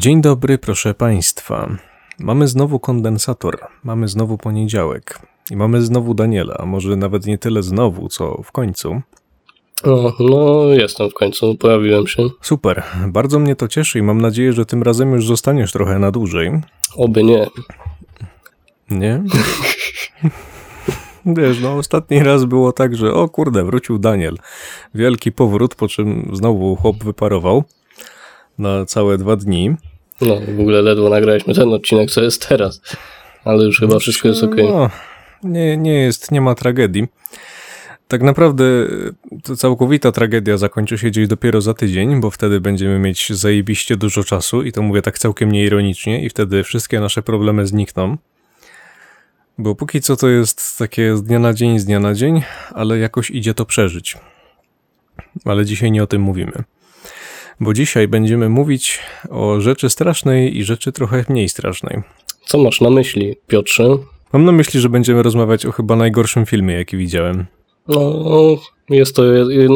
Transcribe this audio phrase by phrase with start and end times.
[0.00, 1.76] Dzień dobry, proszę Państwa.
[2.18, 5.18] Mamy znowu kondensator, mamy znowu poniedziałek
[5.50, 9.00] i mamy znowu Daniela, a może nawet nie tyle znowu, co w końcu.
[9.84, 12.22] O, no, jestem w końcu, pojawiłem się.
[12.40, 16.10] Super, bardzo mnie to cieszy i mam nadzieję, że tym razem już zostaniesz trochę na
[16.10, 16.50] dłużej.
[16.96, 17.46] Oby nie.
[18.90, 19.22] Nie?
[21.36, 24.36] Wiesz, no ostatni raz było tak, że o kurde, wrócił Daniel.
[24.94, 27.64] Wielki powrót, po czym znowu chłop wyparował
[28.58, 29.76] na całe dwa dni.
[30.20, 32.80] No, w ogóle ledwo nagraliśmy ten odcinek, co jest teraz.
[33.44, 34.56] Ale już chyba wszystko jest ok.
[34.56, 34.90] No,
[35.42, 37.06] nie, nie jest, nie ma tragedii.
[38.08, 38.64] Tak naprawdę
[39.44, 44.24] to całkowita tragedia zakończy się gdzieś dopiero za tydzień, bo wtedy będziemy mieć zajebiście dużo
[44.24, 48.16] czasu i to mówię tak całkiem nieironicznie i wtedy wszystkie nasze problemy znikną.
[49.58, 52.42] Bo póki co to jest takie z dnia na dzień, z dnia na dzień,
[52.74, 54.16] ale jakoś idzie to przeżyć.
[55.44, 56.52] Ale dzisiaj nie o tym mówimy.
[57.60, 58.98] Bo dzisiaj będziemy mówić
[59.30, 62.02] o rzeczy strasznej i rzeczy trochę mniej strasznej.
[62.46, 63.84] Co masz na myśli, Piotrze?
[64.32, 67.46] Mam na myśli, że będziemy rozmawiać o chyba najgorszym filmie, jaki widziałem.
[67.88, 68.56] No,
[68.90, 69.24] jest to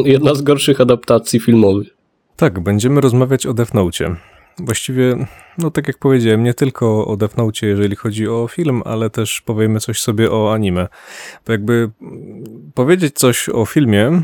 [0.05, 1.87] jedna z gorszych adaptacji filmowych.
[2.35, 4.15] Tak, będziemy rozmawiać o Death Note.
[4.59, 5.27] Właściwie,
[5.57, 9.41] no tak jak powiedziałem, nie tylko o Death Note, jeżeli chodzi o film, ale też
[9.41, 10.87] powiemy coś sobie o anime.
[11.45, 11.89] Bo jakby
[12.73, 14.21] powiedzieć coś o filmie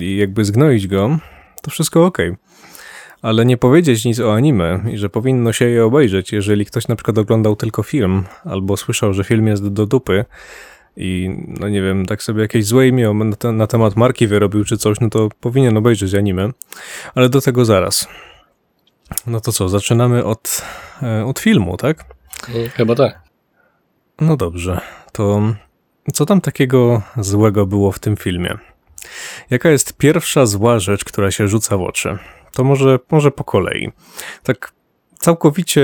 [0.00, 1.18] i jakby zgnoić go,
[1.62, 2.18] to wszystko ok.
[3.22, 6.96] Ale nie powiedzieć nic o anime i że powinno się je obejrzeć, jeżeli ktoś na
[6.96, 10.24] przykład oglądał tylko film, albo słyszał, że film jest do dupy,
[10.96, 14.64] i no nie wiem, tak sobie jakieś złe imię na, te, na, temat marki wyrobił
[14.64, 16.50] czy coś, no to powinien obejrzeć anime,
[17.14, 18.08] ale do tego zaraz.
[19.26, 20.62] No to co, zaczynamy od,
[21.02, 22.04] e, od filmu, tak?
[22.74, 23.20] Chyba tak.
[24.20, 24.80] No dobrze,
[25.12, 25.42] to
[26.12, 28.58] co tam takiego złego było w tym filmie?
[29.50, 32.18] Jaka jest pierwsza zła rzecz, która się rzuca w oczy?
[32.52, 33.92] To może, może po kolei.
[34.42, 34.72] Tak
[35.18, 35.82] całkowicie,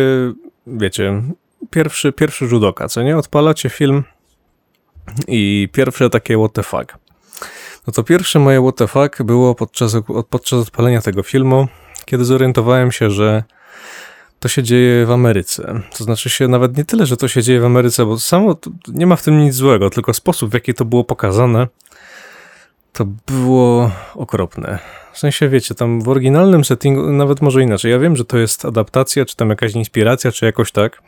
[0.66, 1.22] wiecie,
[1.70, 3.16] pierwszy, pierwszy rzut oka, co nie?
[3.16, 4.04] Odpalacie film
[5.28, 6.98] i pierwsze takie what the fuck.
[7.86, 9.96] No to pierwsze moje what the fuck było podczas,
[10.30, 11.68] podczas odpalenia tego filmu,
[12.04, 13.44] kiedy zorientowałem się, że
[14.40, 15.80] to się dzieje w Ameryce.
[15.98, 18.56] To znaczy się nawet nie tyle, że to się dzieje w Ameryce, bo samo
[18.88, 21.68] nie ma w tym nic złego, tylko sposób, w jaki to było pokazane,
[22.96, 24.78] to było okropne.
[25.12, 27.90] W sensie, wiecie, tam w oryginalnym settingu, nawet może inaczej.
[27.90, 31.02] Ja wiem, że to jest adaptacja, czy tam jakaś inspiracja, czy jakoś tak.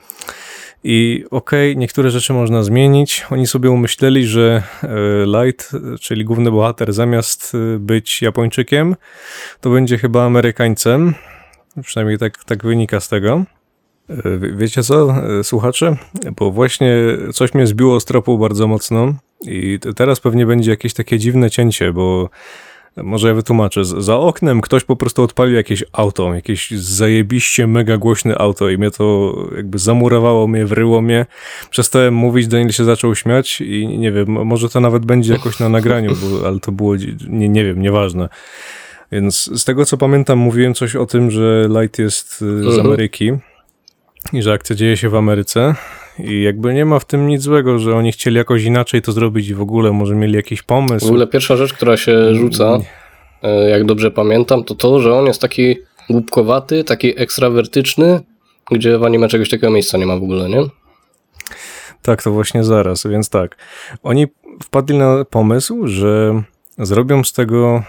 [0.84, 3.26] I okej, okay, niektóre rzeczy można zmienić.
[3.30, 4.88] Oni sobie umyśleli, że e,
[5.26, 8.96] Light, czyli główny bohater, zamiast e, być Japończykiem,
[9.60, 11.14] to będzie chyba Amerykańcem.
[11.82, 13.44] Przynajmniej tak, tak wynika z tego.
[14.10, 14.16] E,
[14.56, 15.96] wiecie co, słuchacze?
[16.36, 16.94] Bo właśnie
[17.32, 21.92] coś mnie zbiło z tropu bardzo mocno i teraz pewnie będzie jakieś takie dziwne cięcie,
[21.92, 22.30] bo
[23.02, 23.84] może ja wytłumaczę.
[23.84, 28.90] Za oknem ktoś po prostu odpalił jakieś auto, jakieś zajebiście mega głośne auto i mnie
[28.90, 31.26] to jakby zamurowało mnie, wryło mnie.
[31.70, 35.68] Przestałem mówić, Daniel się zaczął śmiać i nie wiem, może to nawet będzie jakoś na
[35.68, 36.96] nagraniu, bo, ale to było,
[37.28, 38.28] nie, nie wiem, nieważne.
[39.12, 42.86] Więc z tego co pamiętam, mówiłem coś o tym, że Light jest y, z mhm.
[42.86, 43.32] Ameryki
[44.32, 45.74] i że akcja dzieje się w Ameryce.
[46.18, 49.48] I jakby nie ma w tym nic złego, że oni chcieli jakoś inaczej to zrobić
[49.48, 51.06] i w ogóle może mieli jakiś pomysł.
[51.06, 52.78] W ogóle pierwsza rzecz, która się rzuca,
[53.42, 55.76] e, jak dobrze pamiętam, to to, że on jest taki
[56.10, 58.20] głupkowaty, taki ekstrawertyczny,
[58.70, 60.62] gdzie w anime czegoś takiego miejsca nie ma w ogóle, nie?
[62.02, 63.56] Tak, to właśnie zaraz, więc tak.
[64.02, 64.26] Oni
[64.62, 66.42] wpadli na pomysł, że
[66.78, 67.82] zrobią z tego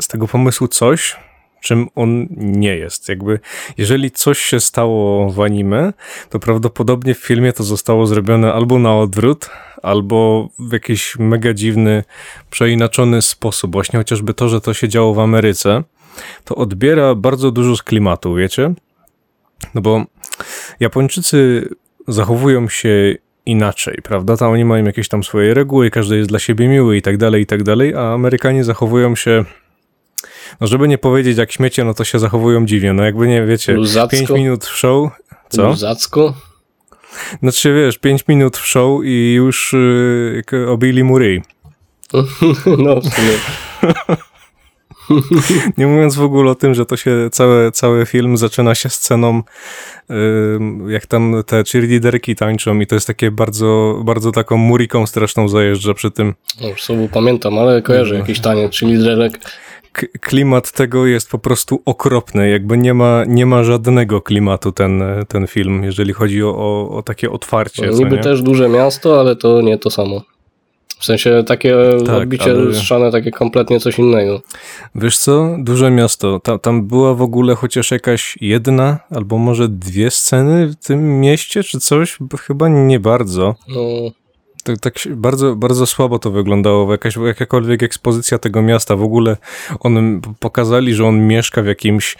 [0.00, 1.16] z tego pomysłu coś,
[1.60, 3.08] czym on nie jest.
[3.08, 3.38] Jakby,
[3.78, 5.92] jeżeli coś się stało w anime,
[6.30, 9.50] to prawdopodobnie w filmie to zostało zrobione albo na odwrót,
[9.82, 12.04] albo w jakiś mega dziwny,
[12.50, 13.72] przeinaczony sposób.
[13.72, 15.82] Właśnie chociażby to, że to się działo w Ameryce,
[16.44, 18.74] to odbiera bardzo dużo z klimatu, wiecie?
[19.74, 20.04] No bo
[20.80, 21.68] Japończycy
[22.08, 23.14] zachowują się
[23.46, 24.36] inaczej, prawda?
[24.36, 27.42] Tam oni mają jakieś tam swoje reguły, każdy jest dla siebie miły i tak dalej,
[27.42, 29.44] i tak dalej, a Amerykanie zachowują się
[30.60, 32.92] no żeby nie powiedzieć jak śmiecie, no to się zachowują dziwnie.
[32.92, 34.16] No jakby nie, wiecie, Luzacko.
[34.16, 35.10] 5 minut w show.
[35.48, 35.68] Co?
[35.68, 36.34] Luzacko?
[37.42, 39.76] Znaczy wiesz, 5 minut w show i już
[40.52, 41.42] yy, obili mu ryj.
[42.84, 43.32] no w sumie.
[45.78, 49.42] Nie mówiąc w ogóle o tym, że to się cały, cały film zaczyna się sceną,
[50.08, 50.12] yy,
[50.88, 55.94] jak tam te cheerleaderki tańczą i to jest takie bardzo, bardzo taką muriką straszną zajeżdża
[55.94, 56.34] przy tym.
[56.60, 58.20] No już sobie pamiętam, ale kojarzę no.
[58.20, 59.40] jakiś taniec cheerleaderek
[60.20, 62.50] klimat tego jest po prostu okropny.
[62.50, 67.02] Jakby nie ma, nie ma żadnego klimatu ten, ten film, jeżeli chodzi o, o, o
[67.02, 67.86] takie otwarcie.
[67.86, 70.22] No, niby też duże miasto, ale to nie to samo.
[70.98, 71.76] W sensie takie
[72.06, 74.40] Tak, odbicie ale- lustrzane, takie kompletnie coś innego.
[74.94, 75.56] Wiesz co?
[75.58, 76.40] Duże miasto.
[76.40, 81.62] Ta, tam była w ogóle chociaż jakaś jedna albo może dwie sceny w tym mieście,
[81.62, 82.18] czy coś?
[82.40, 83.54] Chyba nie bardzo.
[83.68, 83.80] No,
[84.64, 86.92] Tak, tak bardzo, bardzo słabo to wyglądało.
[86.92, 88.96] Jakaś, jakakolwiek ekspozycja tego miasta.
[88.96, 89.36] W ogóle
[89.80, 92.16] on pokazali, że on mieszka w jakimś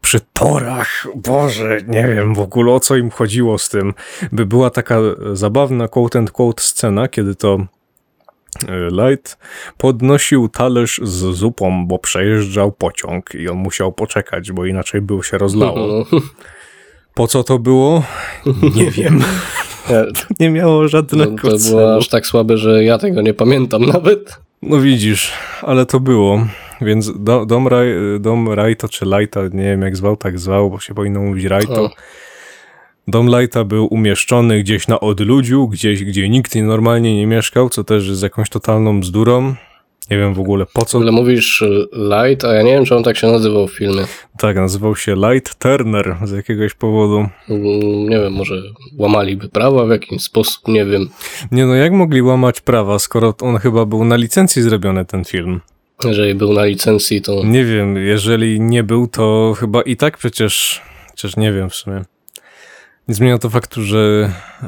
[0.00, 1.06] przy torach.
[1.14, 3.94] Boże, nie wiem w ogóle o co im chodziło z tym.
[4.32, 4.98] By była taka
[5.32, 7.58] zabawna quote and quote scena, kiedy to
[8.68, 9.38] e, Light
[9.78, 15.38] podnosił talerz z zupą, bo przejeżdżał pociąg i on musiał poczekać, bo inaczej by się
[15.38, 16.06] rozlało.
[16.12, 16.20] no.
[17.14, 18.02] Po co to było?
[18.74, 19.24] Nie wiem.
[19.90, 20.04] Nie,
[20.40, 21.76] Nie miało To, żadnego to celu.
[21.76, 24.38] było aż tak słabe, że ja tego nie pamiętam nawet.
[24.62, 25.32] No widzisz,
[25.62, 26.46] ale to było.
[26.80, 27.88] Więc do, dom, Raj,
[28.20, 31.84] dom Rajto czy Lighta, nie wiem jak zwał, tak zwał, bo się powinno mówić Rajto.
[31.84, 31.90] O.
[33.08, 38.08] Dom Lighta był umieszczony gdzieś na odludziu, gdzieś, gdzie nikt normalnie nie mieszkał, co też
[38.08, 39.54] jest jakąś totalną bzdurą.
[40.10, 40.98] Nie wiem w ogóle po co.
[40.98, 44.02] ogóle mówisz y, Light, a ja nie wiem, czy on tak się nazywał w filmie.
[44.38, 47.28] Tak, nazywał się Light Turner z jakiegoś powodu.
[47.48, 48.54] Mm, Nie wiem, może
[48.98, 51.08] łamaliby prawa w jakiś sposób, nie wiem.
[51.52, 55.60] Nie no, jak mogli łamać prawa, skoro on chyba był na licencji zrobiony ten film?
[56.04, 60.82] Jeżeli był na licencji, to Nie wiem, jeżeli nie był, to chyba i tak przecież,
[61.14, 62.02] przecież nie wiem w sumie.
[63.08, 64.66] Nie zmienia to faktu, że y,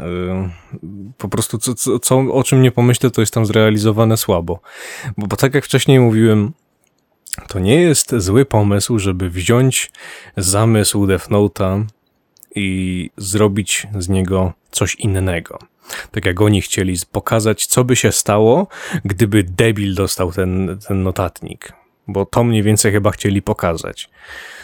[1.18, 4.60] po prostu co, co, co, o czym nie pomyślę, to jest tam zrealizowane słabo.
[5.16, 6.52] Bo, bo tak jak wcześniej mówiłem,
[7.48, 9.90] to nie jest zły pomysł, żeby wziąć
[10.36, 11.84] zamysł Death Note'a
[12.54, 15.58] i zrobić z niego coś innego.
[16.10, 18.66] Tak jak oni chcieli pokazać, co by się stało,
[19.04, 21.72] gdyby debil dostał ten, ten notatnik.
[22.08, 24.10] Bo to mniej więcej chyba chcieli pokazać.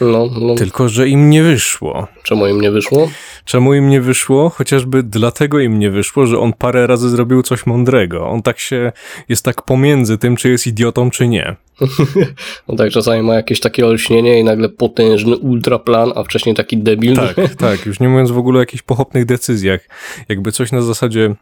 [0.01, 2.07] no, no Tylko, że im nie wyszło.
[2.23, 3.09] czemu im nie wyszło?
[3.45, 4.49] Czemu im nie wyszło?
[4.49, 8.27] Chociażby dlatego im nie wyszło, że on parę razy zrobił coś mądrego.
[8.27, 8.91] On tak się,
[9.29, 11.55] jest tak pomiędzy tym, czy jest idiotą, czy nie.
[12.67, 17.15] No tak, czasami ma jakieś takie olśnienie i nagle potężny ultraplan, a wcześniej taki debil.
[17.15, 17.85] Tak, tak.
[17.85, 19.87] Już nie mówiąc w ogóle o jakichś pochopnych decyzjach.
[20.29, 21.35] Jakby coś na zasadzie...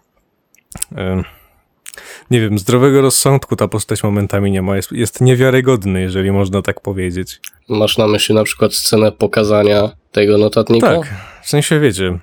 [2.31, 4.75] nie wiem, zdrowego rozsądku ta postać momentami nie ma.
[4.75, 7.39] Jest, jest niewiarygodny, jeżeli można tak powiedzieć.
[7.69, 10.95] Masz na myśli na przykład scenę pokazania tego notatnika?
[10.99, 12.17] Tak, w sensie wiecie,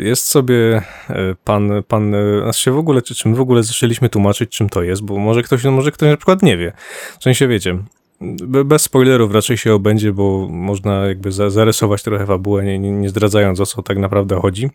[0.00, 1.14] y, jest sobie y,
[1.44, 4.82] pan, pan, y, znaczy się w ogóle, czy czym w ogóle zaczęliśmy tłumaczyć, czym to
[4.82, 6.72] jest, bo może ktoś, no może ktoś na przykład nie wie.
[7.18, 7.78] W sensie wiecie,
[8.20, 12.90] be- bez spoilerów raczej się obędzie, bo można jakby za- zarysować trochę fabułę, nie, nie,
[12.92, 14.70] nie zdradzając o co tak naprawdę chodzi.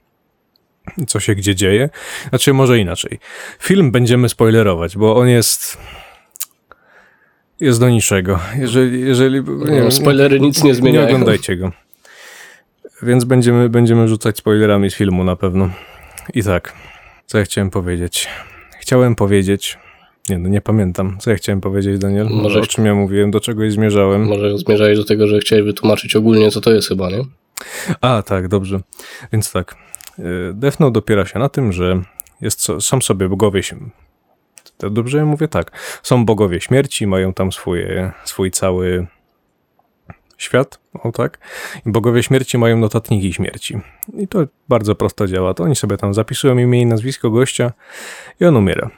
[1.08, 1.90] Co się gdzie dzieje.
[2.30, 3.20] Znaczy, może inaczej.
[3.60, 5.78] Film będziemy spoilerować, bo on jest.
[7.60, 8.40] Jest do niczego.
[8.58, 9.02] Jeżeli.
[9.02, 11.08] jeżeli nie No, spoilery nic nie zmieniają.
[11.08, 11.72] Nie oglądajcie go.
[13.02, 15.70] Więc będziemy, będziemy rzucać spoilerami z filmu na pewno.
[16.34, 16.74] I tak,
[17.26, 18.28] co ja chciałem powiedzieć?
[18.80, 19.78] Chciałem powiedzieć.
[20.30, 21.18] Nie, no nie pamiętam.
[21.20, 22.28] Co ja chciałem powiedzieć, Daniel?
[22.30, 24.26] Może- O czym ja mówiłem, do czegoś zmierzałem.
[24.26, 27.20] Może zmierzałeś do tego, że chciałeś wytłumaczyć ogólnie, co to jest chyba, nie?
[28.02, 28.80] A, tak, dobrze.
[29.34, 29.76] Więc tak.
[30.20, 32.02] Y, Death Note opiera się na tym, że
[32.42, 33.62] jest, są sobie bogowie.
[34.78, 35.48] To dobrze mówię?
[35.48, 35.72] Tak.
[36.04, 39.08] Są bogowie śmierci, mają tam swoje, swój cały
[40.38, 41.40] świat, o tak.
[41.86, 43.78] I bogowie śmierci mają notatniki śmierci.
[44.14, 44.40] I to
[44.70, 45.54] bardzo prosto działa.
[45.54, 47.72] To oni sobie tam zapisują imię i nazwisko gościa
[48.40, 48.90] i on umiera.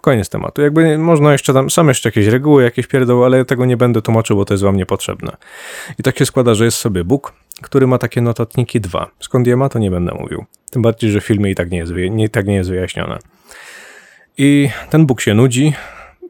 [0.00, 0.62] Koniec tematu.
[0.62, 4.02] Jakby można jeszcze tam, są jeszcze jakieś reguły, jakieś pierdoły, ale ja tego nie będę
[4.02, 5.36] tłumaczył, bo to jest wam niepotrzebne.
[5.98, 7.32] I tak się składa, że jest sobie Bóg,
[7.62, 9.10] który ma takie notatniki dwa.
[9.20, 10.44] Skąd je ma, to nie będę mówił.
[10.70, 13.18] Tym bardziej, że w filmie i tak nie jest, nie, tak nie jest wyjaśnione.
[14.38, 15.72] I ten Bóg się nudzi,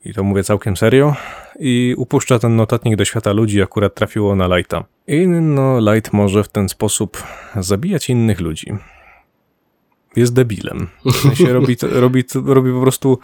[0.04, 1.14] i to mówię całkiem serio,
[1.58, 4.84] i upuszcza ten notatnik do świata ludzi, akurat trafiło na Lighta.
[5.06, 7.22] I no, Light może w ten sposób
[7.56, 8.72] zabijać innych ludzi.
[10.16, 10.88] Jest debilem.
[11.04, 13.18] W sensie robi, robi, robi po prostu.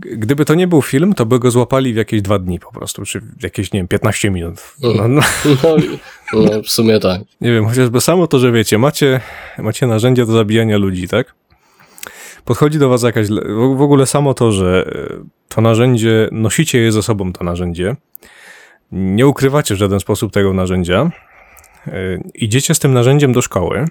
[0.00, 3.04] Gdyby to nie był film, to by go złapali w jakieś dwa dni po prostu,
[3.04, 4.74] czy w jakieś, nie wiem, 15 minut.
[4.82, 5.20] No, no,
[5.62, 5.76] No,
[6.32, 7.20] no w sumie tak.
[7.40, 9.20] nie wiem, chociażby samo to, że wiecie, macie,
[9.58, 11.34] macie narzędzie do zabijania ludzi, tak?
[12.44, 13.28] Podchodzi do was jakaś.
[13.76, 17.96] w ogóle samo to, że e, to narzędzie, nosicie je ze sobą, to narzędzie.
[18.92, 21.10] Nie ukrywacie w żaden sposób tego narzędzia.
[21.86, 21.92] e,
[22.34, 23.84] Idziecie z tym narzędziem do szkoły.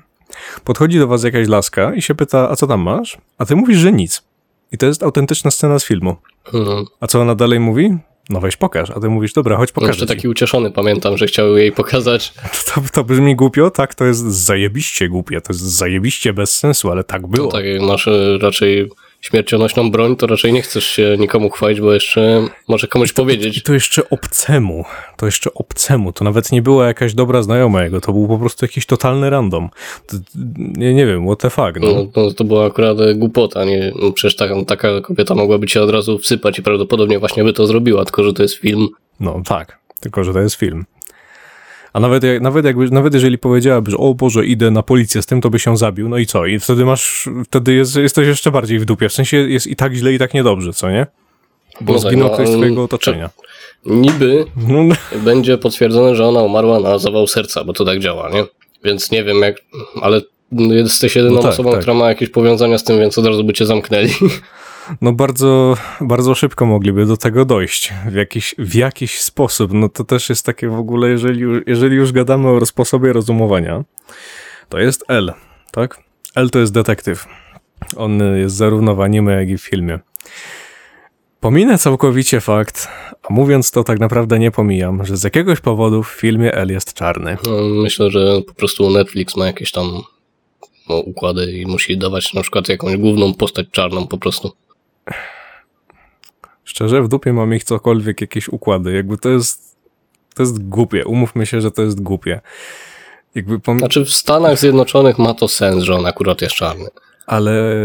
[0.64, 3.18] Podchodzi do was jakaś laska i się pyta, a co tam masz?
[3.38, 4.24] A ty mówisz, że nic.
[4.72, 6.16] I to jest autentyczna scena z filmu.
[6.54, 6.86] No.
[7.00, 7.98] A co ona dalej mówi?
[8.30, 8.90] No weź pokaż.
[8.90, 10.16] A ty mówisz, dobra, chodź pokażę jeszcze ci.
[10.16, 12.34] taki ucieszony pamiętam, że chciał jej pokazać.
[12.76, 17.04] To, to brzmi głupio, tak, to jest zajebiście głupie, to jest zajebiście bez sensu, ale
[17.04, 17.46] tak było.
[17.46, 18.90] No, tak masz e, raczej
[19.26, 23.64] śmiercionośną broń, to raczej nie chcesz się nikomu chwalić, bo jeszcze może komuś I powiedzieć.
[23.64, 24.86] to jeszcze obcemu,
[25.18, 28.66] to jeszcze obcemu, to nawet nie była jakaś dobra znajoma jego, to był po prostu
[28.66, 29.70] jakiś totalny random.
[30.08, 30.18] To,
[30.58, 31.88] nie, nie wiem, what the fuck, no.
[31.88, 33.92] No, no, to była akurat głupota, nie?
[34.02, 37.68] No, przecież taka, taka kobieta mogłaby cię od razu wsypać i prawdopodobnie właśnie by to
[37.68, 38.88] zrobiła, tylko że to jest film.
[39.20, 40.86] No tak, tylko że to jest film.
[41.96, 45.42] A nawet, nawet, jakby, nawet jeżeli powiedziałaby, że o Boże, idę na policję z tym,
[45.42, 46.46] to by się zabił, no i co?
[46.46, 49.10] I wtedy masz, wtedy jest, jesteś jeszcze bardziej w dupie.
[49.10, 51.08] W sensie jest i tak źle, i tak niedobrze, co nie?
[51.82, 53.30] Bo No tak, zginął no, ktoś z ale- twojego otoczenia.
[53.86, 58.30] Niby No, no, będzie potwierdzone, że ona umarła na zawał serca, bo to tak działa,
[58.30, 58.44] nie?
[58.84, 59.56] Więc nie wiem jak,
[60.02, 60.22] ale
[60.52, 61.80] jesteś jedyną No tak, osobą, tak.
[61.80, 64.10] która ma jakieś powiązania z tym, więc od razu by cię zamknęli.
[65.02, 69.74] no bardzo, bardzo szybko mogliby do tego dojść w jakiś, w jakiś sposób.
[69.74, 73.84] No to też jest takie w ogóle, jeżeli, jeżeli już gadamy o sposobie rozumowania,
[74.70, 75.34] to jest L,
[75.72, 76.04] tak?
[76.36, 77.26] L to jest detektyw.
[77.96, 80.00] On jest zarówno w anime, jak i w filmie.
[81.40, 82.88] Pominę całkowicie fakt,
[83.24, 86.94] a mówiąc to tak naprawdę nie pomijam, że z jakiegoś powodu w filmie L jest
[86.94, 87.38] czarny.
[87.46, 90.02] No, Myślę, że po prostu Netflix ma jakieś tam
[90.90, 94.52] no, układy i musi dawać na przykład jakąś główną postać czarną po prostu.
[96.64, 98.94] Szczerze, w dupie mam ich cokolwiek, jakieś układy.
[98.94, 99.78] Jakby to jest,
[100.36, 101.06] to jest głupie.
[101.06, 102.42] Umówmy się, że to jest głupie.
[103.36, 106.86] Jakby pom- Znaczy w Stanach Zjednoczonych ma to sens, że on akurat jest czarny.
[107.26, 107.76] Ale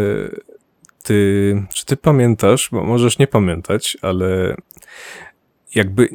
[1.03, 4.57] ty, czy ty pamiętasz, bo możesz nie pamiętać, ale
[5.75, 6.09] jakby,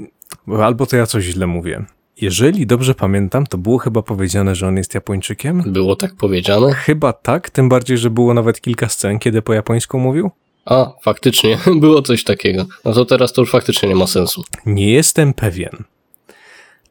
[0.61, 1.85] albo to ja coś źle mówię.
[2.21, 5.63] Jeżeli dobrze pamiętam, to było chyba powiedziane, że on jest Japończykiem?
[5.65, 6.73] Było tak powiedziane?
[6.73, 10.31] Chyba tak, tym bardziej, że było nawet kilka scen, kiedy po japońsku mówił.
[10.65, 12.65] A, faktycznie, było coś takiego.
[12.85, 14.43] No to teraz to już faktycznie nie ma sensu.
[14.65, 15.83] Nie jestem pewien.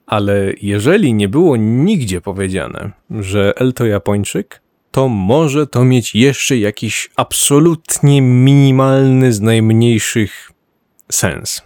[0.07, 6.57] Ale jeżeli nie było nigdzie powiedziane, że El to Japończyk, to może to mieć jeszcze
[6.57, 10.51] jakiś absolutnie minimalny z najmniejszych
[11.13, 11.63] sens.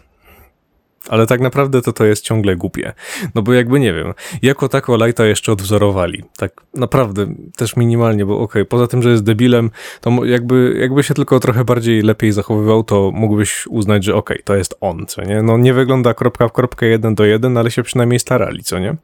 [1.09, 2.93] Ale tak naprawdę to to jest ciągle głupie.
[3.35, 6.25] No bo jakby nie wiem, jako tako Lighta jeszcze odwzorowali.
[6.37, 7.27] Tak naprawdę
[7.57, 11.65] też minimalnie, bo okej, poza tym, że jest debilem, to jakby, jakby się tylko trochę
[11.65, 15.43] bardziej lepiej zachowywał, to mógłbyś uznać, że okej, to jest on, co nie?
[15.43, 18.97] No nie wygląda kropka w kropkę jeden do jeden, ale się przynajmniej starali, co nie?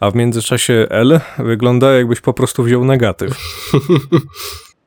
[0.00, 3.36] A w międzyczasie L wygląda jakbyś po prostu wziął negatyw.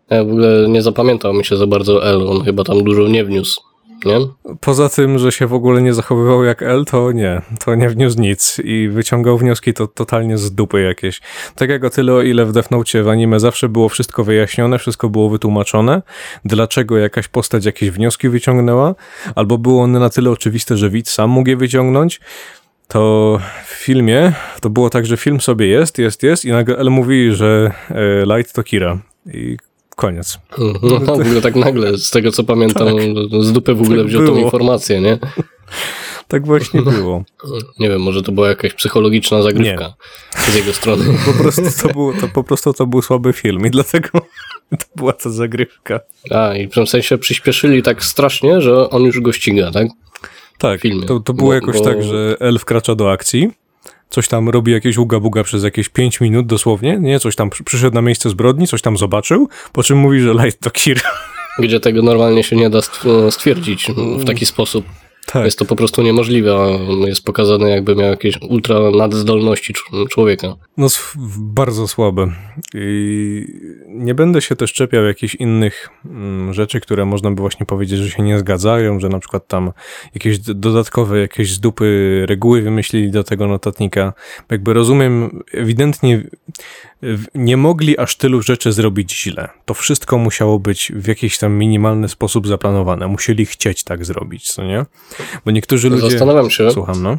[0.10, 3.26] Ja w ogóle nie zapamiętał mi się za bardzo L, on chyba tam dużo nie
[3.26, 3.62] wniósł,
[4.06, 4.18] nie?
[4.60, 8.22] Poza tym, że się w ogóle nie zachowywał jak L, to nie, to nie wniósł
[8.22, 11.22] nic i wyciągał wnioski to totalnie z dupy jakieś.
[11.56, 12.70] Tak jak o tyle, o ile w Death
[13.04, 16.02] w anime zawsze było wszystko wyjaśnione, wszystko było wytłumaczone,
[16.46, 18.96] dlaczego jakaś postać jakieś wnioski wyciągnęła,
[19.36, 22.20] albo było one na tyle oczywiste, że widz sam mógł je wyciągnąć,
[22.88, 26.90] to w filmie to było tak, że film sobie jest, jest, jest i nagle L
[26.90, 29.58] mówi, że e, Light to Kira i
[29.96, 30.40] koniec.
[30.82, 32.88] No, w ogóle tak nagle, z tego co pamiętam,
[33.40, 34.40] z dupy w ogóle Tak wziął tą było.
[34.46, 35.18] informację, nie?
[36.28, 37.24] Tak właśnie było.
[37.80, 39.94] Nie wiem, może to była jakaś psychologiczna zagrywka
[40.38, 41.06] z jego strony.
[41.26, 44.10] Po prostu to, był, to, po prostu to był słaby film i dlatego
[44.80, 46.00] to była ta zagrywka.
[46.32, 49.88] A, i w tym sensie przyspieszyli tak strasznie, że on już go ściga, tak?
[50.58, 53.52] Tak, to, to było Bo- jakoś bo- tak, że El wkracza do akcji,
[54.12, 57.20] coś tam robi jakieś uga-buga przez jakieś 5 minut dosłownie, nie?
[57.20, 60.60] Coś tam przy- przyszedł na miejsce zbrodni, coś tam zobaczył, po czym mówi, że Light
[60.60, 61.02] to Kira.
[61.60, 63.88] Gdzie tego normalnie się nie da stw- stwierdzić
[64.18, 64.86] w taki sposób.
[65.26, 69.74] Tak, Jest to po prostu niemożliwe, a on jest pokazany jakby miał jakieś ultra nadzdolności
[69.74, 70.56] cz- człowieka.
[70.78, 70.88] no
[71.38, 72.32] bardzo słabe.
[72.74, 73.46] I
[73.88, 78.10] nie będę się też czepiał jakichś innych mm, rzeczy, które można by właśnie powiedzieć, że
[78.10, 79.72] się nie zgadzają, że na przykład tam
[80.16, 84.14] jakieś dodatkowe, jakieś z dupy reguły wymyślili do tego notatnika.
[84.52, 86.24] Jakby rozumiem, ewidentnie
[87.36, 89.50] nie mogli aż tylu rzeczy zrobić źle.
[89.66, 93.08] To wszystko musiało być w jakiś tam minimalny sposób zaplanowane.
[93.08, 94.86] Musieli chcieć tak zrobić, co nie?
[95.46, 96.10] Bo niektórzy ludzie...
[96.10, 97.18] Zastanawiam się, Słucham, no.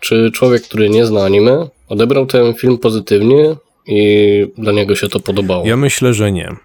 [0.00, 3.56] czy człowiek, który nie zna anime, odebrał ten film pozytywnie
[3.86, 5.66] i dla niego się to podobało.
[5.66, 6.56] Ja myślę, że nie,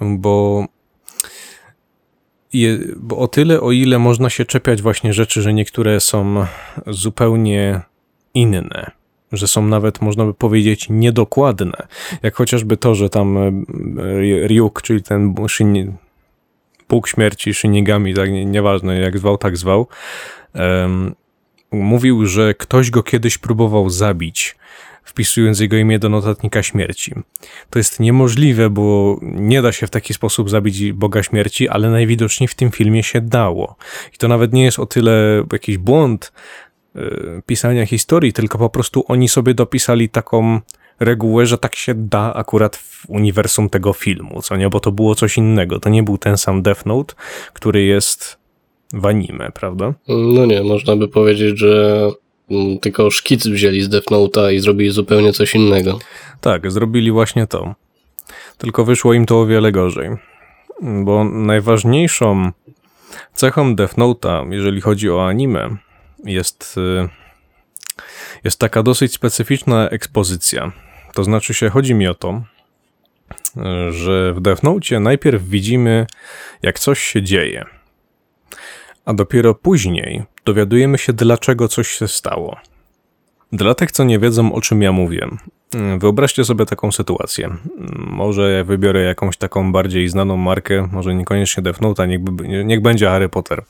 [0.00, 0.66] bo,
[2.52, 6.46] je, bo o tyle, o ile można się czepiać właśnie rzeczy, że niektóre są
[6.86, 7.80] zupełnie
[8.34, 8.90] inne,
[9.32, 11.86] że są nawet, można by powiedzieć, niedokładne,
[12.22, 13.50] jak chociażby to, że tam e,
[14.48, 15.92] Ryuk, czyli ten Shin,
[16.88, 19.86] Bóg śmierci, Shinigami, tak, nie, nieważne jak zwał, tak zwał,
[20.54, 21.14] em,
[21.72, 24.56] mówił, że ktoś go kiedyś próbował zabić,
[25.04, 27.14] wpisując jego imię do notatnika śmierci.
[27.70, 32.48] To jest niemożliwe, bo nie da się w taki sposób zabić Boga Śmierci, ale najwidoczniej
[32.48, 33.76] w tym filmie się dało.
[34.14, 36.67] I to nawet nie jest o tyle jakiś błąd e,
[37.46, 40.60] pisania historii, tylko po prostu oni sobie dopisali taką
[41.00, 44.68] regułę, że tak się da akurat w uniwersum tego filmu, co nie?
[44.68, 45.80] Bo to było coś innego.
[45.80, 47.14] To nie był ten sam Death Note,
[47.52, 48.38] który jest
[48.92, 49.94] w anime, prawda?
[50.08, 52.10] No nie, można by powiedzieć, że
[52.50, 55.98] mm, tylko szkic wzięli z Death Note'a i zrobili zupełnie coś innego.
[56.40, 57.74] Tak, zrobili właśnie to.
[58.58, 60.10] Tylko wyszło im to o wiele gorzej.
[60.82, 62.52] Bo najważniejszą
[63.34, 65.76] cechą Death Note'a, jeżeli chodzi o anime,
[66.24, 67.08] jest, y,
[68.44, 70.72] jest taka dosyć specyficzna ekspozycja.
[71.14, 72.42] To znaczy się, chodzi mi o to,
[73.90, 76.06] że w Death Note najpierw widzimy,
[76.62, 77.64] jak coś się dzieje,
[79.04, 82.56] a dopiero później dowiadujemy się, dlaczego coś się stało.
[83.52, 85.28] Dla tych, co nie wiedzą, o czym ja mówię,
[85.98, 87.46] Wyobraźcie sobie taką sytuację.
[87.46, 87.58] Mm,
[88.10, 92.20] Może wybiorę jakąś taką bardziej znaną markę, może niekoniecznie Death Note, niech,
[92.64, 93.62] niech będzie Harry Potter.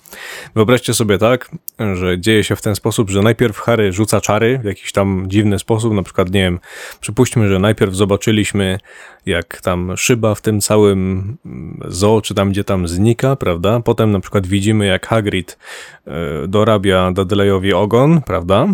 [0.54, 1.50] Wyobraźcie sobie tak,
[1.94, 5.58] że dzieje się w ten sposób, że najpierw Harry rzuca czary w jakiś tam dziwny
[5.58, 6.58] sposób, na przykład, nie wiem,
[7.00, 8.78] przypuśćmy, że najpierw zobaczyliśmy,
[9.26, 13.80] jak tam szyba w tym całym mm, zoo, czy tam, gdzie tam znika, prawda?
[13.80, 15.58] Potem na przykład widzimy, jak Hagrid
[16.06, 16.12] e,
[16.48, 18.66] dorabia Dudleyowi ogon, prawda?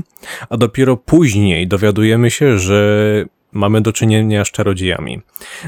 [0.50, 3.13] A dopiero później dowiadujemy się, że
[3.54, 5.20] mamy do czynienia z czarodziejami.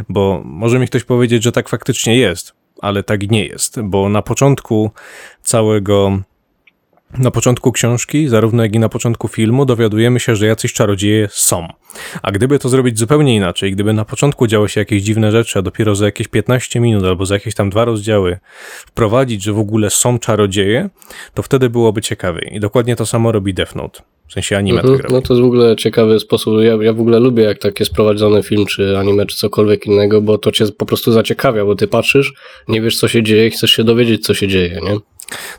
[0.08, 4.22] Bo może mi ktoś powiedzieć, że tak faktycznie jest, ale tak nie jest, bo na
[4.22, 4.90] początku
[5.42, 6.18] całego
[7.18, 11.68] na początku książki, zarówno jak i na początku filmu, dowiadujemy się, że jacyś czarodzieje są.
[12.22, 15.62] A gdyby to zrobić zupełnie inaczej, gdyby na początku działy się jakieś dziwne rzeczy, a
[15.62, 18.38] dopiero za jakieś 15 minut albo za jakieś tam dwa rozdziały
[18.86, 20.90] wprowadzić, że w ogóle są czarodzieje,
[21.34, 22.56] to wtedy byłoby ciekawiej.
[22.56, 24.15] I dokładnie to samo robi Death Note.
[24.28, 25.14] W sensie anime Mhm, tak robi.
[25.14, 26.54] No to jest w ogóle ciekawy sposób.
[26.62, 30.20] Ja, ja w ogóle lubię, jak tak jest prowadzony film, czy anime, czy cokolwiek innego,
[30.20, 32.32] bo to cię po prostu zaciekawia, bo ty patrzysz,
[32.68, 34.96] nie wiesz, co się dzieje, chcesz się dowiedzieć, co się dzieje, nie?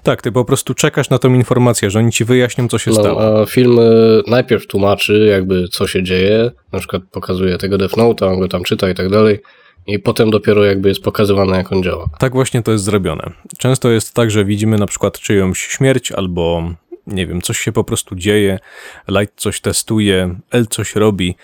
[0.04, 3.22] Tak, ty po prostu czekasz na tą informację, że oni ci wyjaśnią, co się stało.
[3.22, 7.96] No, a film y, najpierw tłumaczy, jakby, co się dzieje, na przykład pokazuje tego Death
[7.98, 9.40] Note'a, on go tam czyta i tak dalej,
[9.88, 12.06] i potem dopiero jakby jest pokazywane, jak on działa.
[12.20, 13.32] Tak właśnie to jest zrobione.
[13.58, 16.72] Często jest tak, że widzimy na przykład czyjąś śmierć albo
[17.08, 18.60] nie wiem, coś się po prostu dzieje,
[19.08, 21.36] Light coś testuje, L coś robi,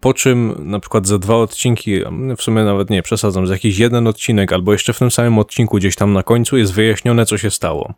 [0.00, 2.00] po czym na przykład za dwa odcinki,
[2.36, 5.76] w sumie nawet nie, przesadzam, za jakiś jeden odcinek albo jeszcze w tym samym odcinku
[5.76, 7.94] gdzieś tam na końcu jest wyjaśnione, co się stało.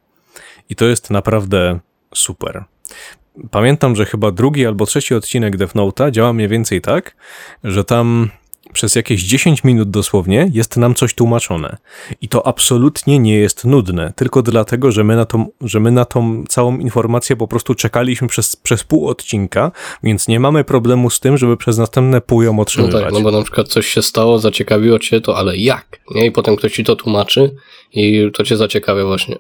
[0.69, 1.81] I to jest naprawdę
[2.15, 2.65] super.
[3.51, 7.17] Pamiętam, że chyba drugi albo trzeci odcinek Death Note'a działa mniej więcej tak,
[7.65, 8.31] że tam
[8.73, 11.77] przez jakieś 10 minut dosłownie jest nam coś tłumaczone.
[12.23, 16.05] I to absolutnie nie jest nudne, tylko dlatego, że my na tą, że my na
[16.05, 21.21] tą całą informację po prostu czekaliśmy przez, przez pół odcinka, więc nie mamy problemu z
[21.21, 23.03] tym, żeby przez następne pół ją No otrzymywać.
[23.05, 26.01] tak, no bo na przykład coś się stało, zaciekawiło cię to, ale jak?
[26.15, 26.27] Nie?
[26.27, 27.55] I potem ktoś ci to tłumaczy
[27.93, 29.37] i to cię zaciekawia właśnie.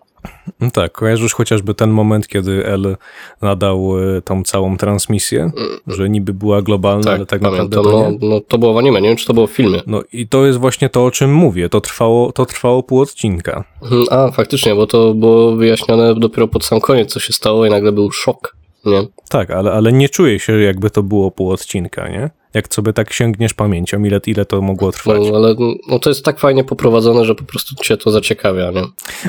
[0.60, 2.96] No tak, kojarzysz chociażby ten moment, kiedy L
[3.42, 5.50] nadał y, tą całą transmisję,
[5.86, 8.18] że niby była globalna, ale tak naprawdę to no, nie.
[8.28, 9.80] no to było w anime, nie wiem, czy to było w filmie.
[9.86, 11.68] No i to jest właśnie to, o czym mówię.
[11.68, 13.64] To trwało, to trwało pół odcinka.
[13.82, 17.70] Mhm, A, faktycznie, bo to było wyjaśnione dopiero pod sam koniec, co się stało i
[17.70, 19.06] nagle był szok, nie?
[19.28, 22.30] Tak, ale, ale nie czuję się, jakby to było pół odcinka, nie?
[22.54, 25.20] Jak sobie tak sięgniesz pamięcią, ile, ile to mogło trwać.
[25.30, 25.54] No, ale
[25.88, 28.82] no, to jest tak fajnie poprowadzone, że po prostu cię to zaciekawia, nie?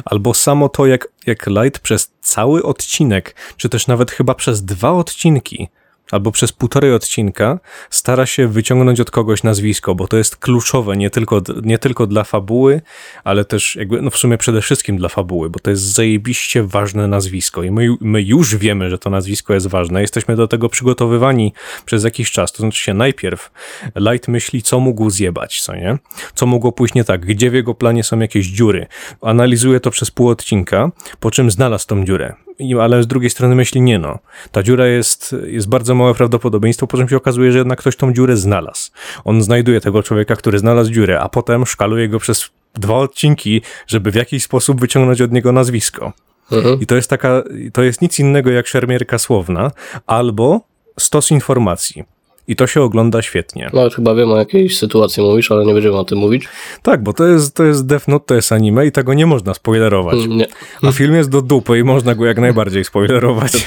[0.05, 4.91] Albo samo to, jak, jak Light przez cały odcinek, czy też nawet chyba przez dwa
[4.91, 5.69] odcinki,
[6.11, 11.09] albo przez półtorej odcinka, stara się wyciągnąć od kogoś nazwisko, bo to jest kluczowe nie
[11.09, 12.81] tylko, nie tylko dla fabuły,
[13.23, 17.07] ale też jakby, no w sumie przede wszystkim dla fabuły, bo to jest zajebiście ważne
[17.07, 21.53] nazwisko i my, my już wiemy, że to nazwisko jest ważne, jesteśmy do tego przygotowywani
[21.85, 23.51] przez jakiś czas, to znaczy się najpierw
[23.95, 25.97] Light myśli, co mógł zjebać, co nie?
[26.35, 28.87] Co mogło pójść nie tak, gdzie w jego planie są jakieś dziury.
[29.21, 32.33] Analizuje to przez pół odcinka, po czym znalazł tą dziurę.
[32.81, 34.19] Ale z drugiej strony myśli, nie no,
[34.51, 38.13] ta dziura jest, jest bardzo małe prawdopodobieństwo, po czym się okazuje, że jednak ktoś tą
[38.13, 38.91] dziurę znalazł.
[39.23, 44.11] On znajduje tego człowieka, który znalazł dziurę, a potem szkaluje go przez dwa odcinki, żeby
[44.11, 46.13] w jakiś sposób wyciągnąć od niego nazwisko.
[46.51, 46.79] Mhm.
[46.79, 49.71] I to jest taka, to jest nic innego jak szermierka słowna,
[50.07, 50.61] albo
[50.99, 52.03] stos informacji.
[52.47, 53.69] I to się ogląda świetnie.
[53.73, 56.47] No, chyba wiem o jakiej sytuacji mówisz, ale nie będziemy o tym mówić.
[56.81, 59.53] Tak, bo to jest, to jest Death Note, to jest anime i tego nie można
[59.53, 60.27] spoilerować.
[60.27, 60.47] Nie.
[60.81, 63.51] A film jest do dupy i można go jak najbardziej spoilerować.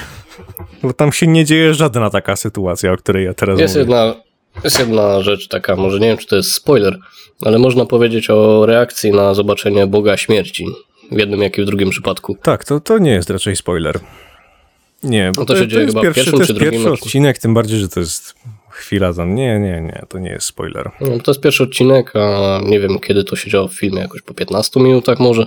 [0.85, 3.81] Bo tam się nie dzieje żadna taka sytuacja, o której ja teraz Jest mówię.
[3.81, 4.15] jedna,
[4.65, 6.99] jest jedna rzecz taka, może nie wiem, czy to jest spoiler,
[7.43, 10.67] ale można powiedzieć o reakcji na zobaczenie Boga Śmierci.
[11.13, 12.37] W jednym, jak i w drugim przypadku.
[12.43, 14.01] Tak, to, to nie jest raczej spoiler.
[15.03, 16.93] Nie, bo No to się dzieje jest chyba w pierwszy, to jest czy drugim pierwszy
[16.93, 18.35] odcinek, tym bardziej, że to jest
[18.69, 19.35] chwila tam.
[19.35, 20.91] Nie, nie, nie, to nie jest spoiler.
[21.01, 24.23] No, to jest pierwszy odcinek, a nie wiem, kiedy to się działo w filmie, jakoś
[24.23, 25.47] po 15 minutach może.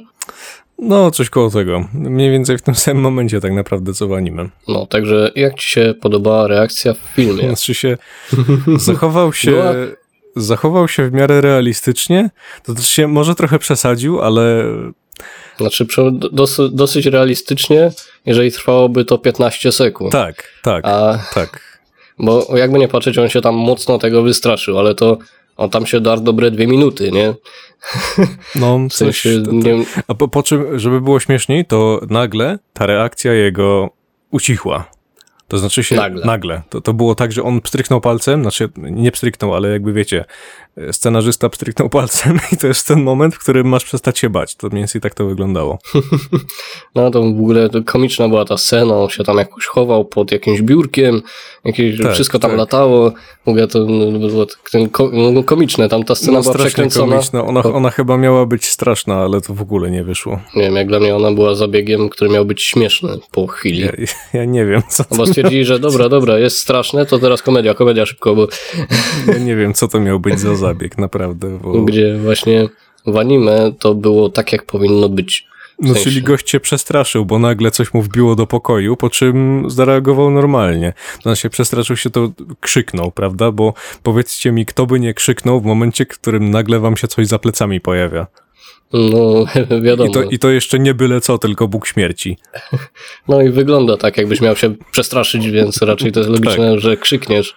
[0.79, 1.87] No, coś koło tego.
[1.93, 4.49] Mniej więcej w tym samym momencie tak naprawdę co w anime.
[4.67, 7.43] No, także jak ci się podobała reakcja w filmie?
[7.47, 7.97] Znaczy się,
[8.77, 9.73] zachował się, Była-
[10.35, 12.29] zachował się w miarę realistycznie,
[12.63, 14.63] to znaczy się może trochę przesadził, ale
[15.57, 17.91] Znaczy prze- dos, dosyć realistycznie,
[18.25, 20.11] jeżeli trwałoby to 15 sekund.
[20.11, 21.79] tak, tak, A, tak.
[22.19, 25.17] bo jakby nie patrzeć, on się tam mocno tego wystraszył, ale to
[25.57, 27.33] on tam się darł dobre dwie minuty, nie?
[28.55, 32.01] No, W coś, sensie, to, to, nie, a po, po czym, żeby było śmieszniej, to
[32.09, 33.89] nagle ta reakcja jego
[34.31, 34.89] ucichła.
[35.47, 36.25] To znaczy się Nagle.
[36.25, 36.61] nagle.
[36.69, 40.25] To, to było tak, że on pstryknął palcem, znaczy nie pstryknął, ale jakby wiecie,
[40.91, 44.55] scenarzysta pstryknął palcem i to jest ten moment, w którym masz przestać się bać.
[44.55, 45.79] To mniej więcej tak to wyglądało.
[46.95, 50.31] no to w ogóle to komiczna była ta scena, on się tam jakoś chował pod
[50.31, 51.21] jakimś biurkiem,
[51.65, 52.57] jakieś, Tak, wszystko tam tak.
[52.57, 53.11] latało.
[53.45, 54.89] W ogóle to no, było tak- ten
[55.33, 57.11] no, komiczne, tam ta scena No była przekręcona.
[57.13, 57.45] komiczna.
[57.45, 60.39] Ona, ona chyba miała być straszna, ale to w ogóle nie wyszło.
[60.55, 63.79] Nie wiem, jak dla mnie ona była zabiegiem, który miał być śmieszny po chwili.
[63.79, 63.91] Ja,
[64.33, 67.73] ja nie wiem, co No bo stwierdzili, że dobra, dobra, jest straszne, to teraz komedia,
[67.73, 68.47] komedia szybko, bo
[69.27, 71.59] ja nie wiem, co to miał być za zabieg, naprawdę.
[71.63, 71.81] Bo...
[71.81, 72.69] gdzie właśnie
[73.05, 75.47] w anime to było tak, jak powinno być.
[75.79, 79.09] W No, sensie- czyli gość się przestraszył, bo nagle coś mu wbiło do pokoju, po
[79.09, 80.93] czym zareagował normalnie.
[81.23, 83.51] To on się przestraszył się, to krzyknął, prawda?
[83.51, 87.27] Bo powiedzcie mi, kto by nie krzyknął w momencie, w którym nagle wam się coś
[87.27, 88.27] za plecami pojawia.
[88.93, 89.45] No,
[89.85, 90.09] wiadomo.
[90.09, 92.37] I to, I to jeszcze nie byle co, tylko Bóg śmierci.
[93.27, 97.55] No i wygląda tak, jakbyś miał się przestraszyć, więc raczej to jest logiczne, że krzykniesz.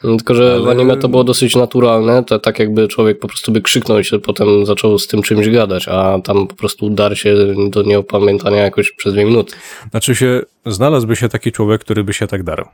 [0.00, 0.62] Tylko, że w.
[0.62, 4.04] Ale- anime to było dosyć naturalne, to tak jakby człowiek po prostu by krzyknął i
[4.04, 7.34] się potem zaczął z tym czymś gadać, a tam po prostu dar się
[7.70, 9.54] do nieopamiętania jakoś przez dwie minuty.
[9.90, 12.64] Znaczy się, znalazłby się taki człowiek, który by się tak darł.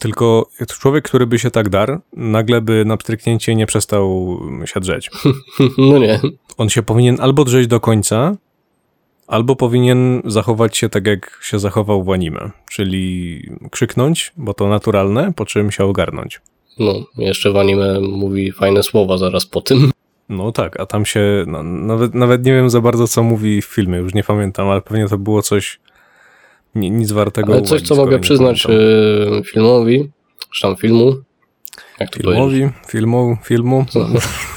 [0.00, 0.46] Tylko
[0.80, 5.10] człowiek, który by się tak darł, nagle by na pstryknięcie nie przestał się drzeć.
[5.78, 6.20] No nie.
[6.58, 8.36] on się powinien albo drzeć do końca,
[9.32, 13.40] albo powinien zachować się tak, jak się zachował w anime, czyli
[13.70, 16.40] krzyknąć, bo to naturalne, po czym się ogarnąć.
[16.78, 19.90] No, jeszcze w anime mówi fajne słowa zaraz po tym.
[20.28, 23.64] No tak, a tam się, no, nawet, nawet nie wiem za bardzo, co mówi w
[23.64, 25.80] filmie, już nie pamiętam, ale pewnie to było coś
[26.74, 29.38] ni, nic wartego Ale coś, uwagi, co mogę przyznać pamiętam.
[29.38, 30.10] y, filmowi,
[30.54, 31.14] czy tam filmu,
[32.00, 32.36] jak to powiedzieć?
[32.44, 33.84] Filmowi, filmu, filmu,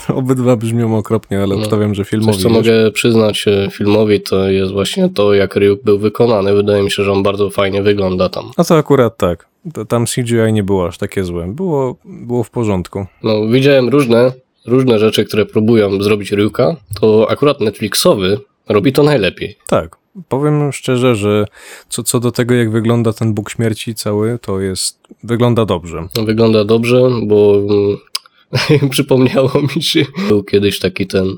[0.20, 1.62] obydwa brzmią okropnie, ale No.
[1.62, 2.34] obstawiam, że filmowi.
[2.34, 2.58] Coś, co wiesz?
[2.58, 6.54] mogę przyznać e, filmowi, to jest właśnie to, jak Ryuk był wykonany.
[6.54, 8.52] Wydaje mi się, że on bardzo fajnie wygląda tam.
[8.58, 9.48] A to akurat tak.
[9.74, 11.48] To, tam CGI nie było aż takie złe.
[11.48, 13.06] Było, było w porządku.
[13.24, 14.32] No, widziałem różne,
[14.66, 19.58] różne rzeczy, które próbują zrobić Ryuka, to akurat Netflixowy robi to najlepiej.
[19.68, 19.98] Tak.
[20.30, 21.46] Powiem szczerze, że
[21.90, 25.00] co, co do tego, jak wygląda ten Bóg śmierci cały, to jest.
[25.24, 26.08] Wygląda dobrze.
[26.26, 27.56] Wygląda dobrze, bo
[28.70, 31.38] mm, przypomniało mi się, był kiedyś taki ten,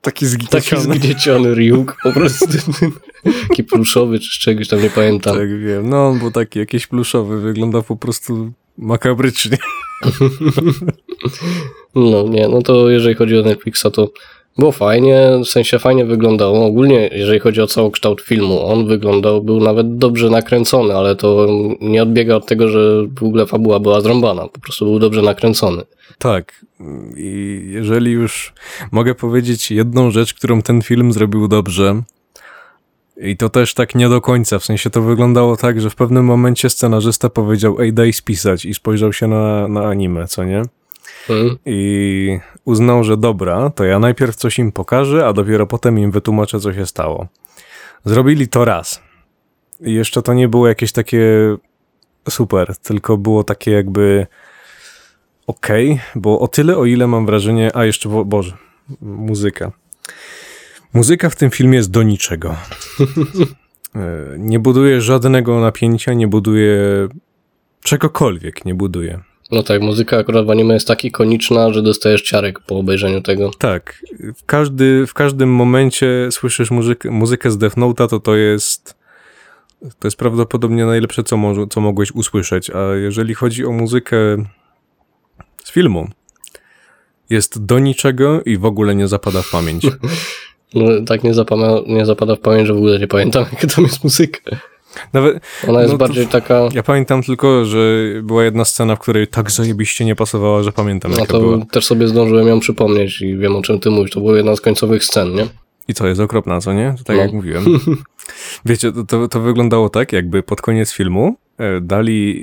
[0.00, 2.46] Taki taki zgnieciony Ryuk, po prostu
[3.48, 5.36] taki pluszowy czy z czegoś tam, nie pamiętam.
[5.36, 5.88] Tak wiem.
[5.88, 9.58] No, był taki jakiś pluszowy, wygląda po prostu makabrycznie.
[11.94, 14.08] No nie, no to jeżeli chodzi o Netflixa, to
[14.60, 16.66] było fajnie, w sensie fajnie wyglądało.
[16.66, 21.46] Ogólnie, jeżeli chodzi o całokształt filmu, on wyglądał, był nawet dobrze nakręcony, ale to
[21.80, 24.48] nie odbiega od tego, że w ogóle fabuła była zrąbana.
[24.48, 25.82] Po prostu był dobrze nakręcony.
[26.18, 26.64] Tak.
[27.16, 28.52] I jeżeli już
[28.92, 32.02] mogę powiedzieć jedną rzecz, którą ten film zrobił dobrze,
[33.20, 36.24] i to też tak nie do końca, w sensie to wyglądało tak, że w pewnym
[36.24, 40.62] momencie scenarzysta powiedział, ej, daj spisać i spojrzał się na, na anime, co nie?
[41.30, 41.58] Mm.
[41.66, 46.60] i uznał, że dobra, to ja najpierw coś im pokażę, a dopiero potem im wytłumaczę,
[46.60, 47.26] co się stało.
[48.04, 49.02] Zrobili to raz.
[49.80, 51.20] I jeszcze to nie było jakieś takie
[52.28, 54.26] super, tylko było takie jakby
[55.46, 58.56] okej, bo o tyle, o ile mam wrażenie, a jeszcze, bo, Boże,
[59.00, 59.72] muzyka.
[60.92, 62.56] Muzyka w tym filmie jest do niczego.
[63.94, 66.78] E, nie buduje żadnego napięcia, nie buduje
[67.82, 69.20] czegokolwiek, nie buduje.
[69.52, 73.50] No tak, muzyka akurat w anime jest tak ikoniczna, że dostajesz ciarek po obejrzeniu tego.
[73.58, 74.02] Tak,
[74.36, 79.00] w, każdy, w każdym momencie słyszysz muzykę, muzykę z Death Note'a, to to jest
[79.98, 84.16] to jest prawdopodobnie najlepsze, co, może, co mogłeś usłyszeć, a jeżeli chodzi o muzykę
[85.64, 86.08] z filmu,
[87.30, 89.86] jest do niczego i w ogóle nie zapada w pamięć.
[90.74, 93.84] No, tak nie, zapama- nie zapada w pamięć, że w ogóle nie pamiętam, jaka tam
[93.84, 94.56] jest muzyka.
[95.12, 96.68] Nawet, Ona jest No to- bardziej taka...
[96.74, 97.78] ja pamiętam tylko, że
[98.22, 101.64] była jedna scena, w której tak zajebiście nie pasowała, że pamiętam No to była.
[101.64, 104.10] też sobie zdążyłem ją przypomnieć i wiem o czym ty mówisz.
[104.10, 105.46] To była jedna z końcowych scen, nie?
[105.88, 106.94] I co, jest okropna, co nie?
[106.98, 107.22] To tak No.
[107.22, 107.64] jak mówiłem.
[108.66, 112.42] Wiecie, to, to, to wyglądało tak, jakby pod koniec filmu e, dali...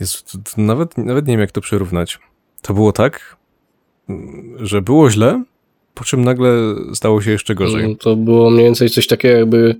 [0.00, 2.18] Jest, to, to nawet, nawet nie wiem, jak to przyrównać.
[2.62, 3.36] To było tak,
[4.56, 5.44] że było źle,
[5.94, 6.50] po czym nagle
[6.94, 7.84] stało się jeszcze gorzej.
[7.84, 9.76] Mm, To było mniej więcej coś takiego, jakby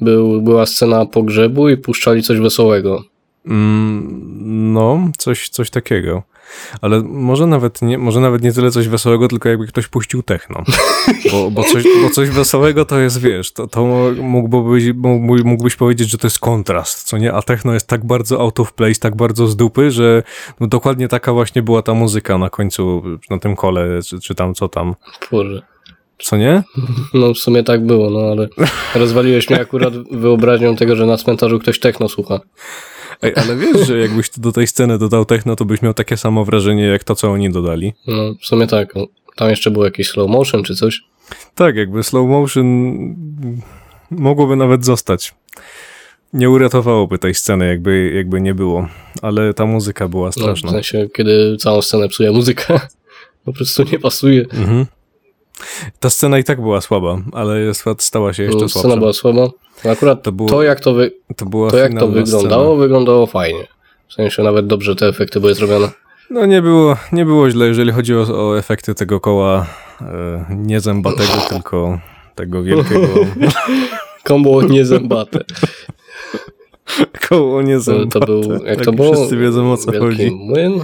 [0.00, 3.04] był, była scena pogrzebu i puszczali coś wesołego.
[3.46, 6.22] Mm, no, coś, coś takiego.
[6.80, 10.62] Ale może nawet, nie, może nawet nie tyle coś wesołego, tylko jakby ktoś puścił techno.
[11.32, 13.84] Bo, bo, coś, bo coś wesołego to jest, wiesz, to, to
[14.22, 17.32] mógłby być, mógł- mógłbyś powiedzieć, że to jest kontrast, co nie?
[17.32, 20.22] A techno jest tak bardzo out of place, tak bardzo z dupy, że
[20.60, 24.54] no, dokładnie taka właśnie była ta muzyka na końcu, na tym kole, czy, czy tam
[24.54, 24.94] co tam.
[25.32, 25.62] Boże.
[26.18, 26.62] Co nie?
[27.14, 28.48] No w sumie tak było, no ale
[28.94, 32.40] rozwaliłeś mnie akurat wyobraźnią tego, że na cmentarzu ktoś techno słucha.
[33.22, 36.44] Ej, ale wiesz, że jakbyś do tej sceny dodał techno, to byś miał takie samo
[36.44, 37.92] wrażenie, jak to, co oni dodali.
[38.06, 38.94] No w sumie tak.
[39.36, 41.00] Tam jeszcze był jakiś slow motion czy coś.
[41.54, 42.94] Tak, jakby slow motion
[44.10, 45.34] mogłoby nawet zostać.
[46.32, 48.88] Nie uratowałoby tej sceny, jakby, jakby nie było.
[49.22, 50.70] Ale ta muzyka była No, w straszna.
[50.70, 52.80] sensie, kiedy całą scenę psuje muzyka.
[53.44, 54.40] Po prostu nie pasuje.
[54.52, 54.86] Mhm.
[56.00, 58.78] Ta scena i tak była słaba, ale stała się jeszcze No, słabsza.
[58.78, 59.48] Scena była słaba.
[59.92, 62.80] Akurat To to, było- jak to, wy, to to, jak to wyglądało, Scena.
[62.82, 63.66] wyglądało fajnie.
[64.08, 65.88] W sensie nawet dobrze te efekty były zrobione.
[66.30, 69.66] No nie było, nie było źle, jeżeli chodzi o, o efekty tego koła
[70.00, 71.98] e, nie zębatego, tylko
[72.34, 73.06] tego wielkiego
[74.24, 75.44] Kombo niezębate.
[77.28, 79.14] koło nie To, to był, jak tak to było?
[79.14, 80.30] Wszyscy wiedzą o co Wielki chodzi.
[80.30, 80.80] młyn?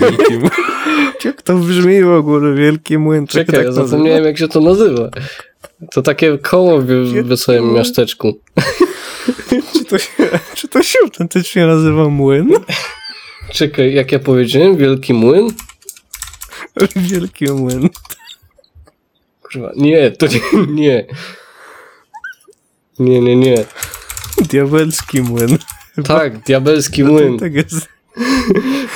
[0.00, 0.50] Wielki młyn.
[1.24, 3.26] Jak to brzmi w ogóle, wielki młyn?
[3.26, 3.86] Czekaj, ja nazywa?
[3.86, 5.10] zapomniałem jak się to nazywa.
[5.92, 6.86] To takie koło w
[7.22, 8.32] wesołym miasteczku.
[9.72, 10.12] Czy to się,
[10.54, 12.48] czy to się autentycznie nazywa młyn?
[13.52, 14.76] Czekaj, jak ja powiedziałem?
[14.76, 15.48] Wielki młyn?
[16.96, 17.88] Wielki młyn.
[19.42, 21.06] Kurwa, nie, to nie, nie.
[22.98, 23.64] Nie, nie, nie.
[24.48, 25.58] Diabelski młyn.
[26.04, 27.38] Tak, diabelski młyn.
[27.38, 27.88] Tak jest.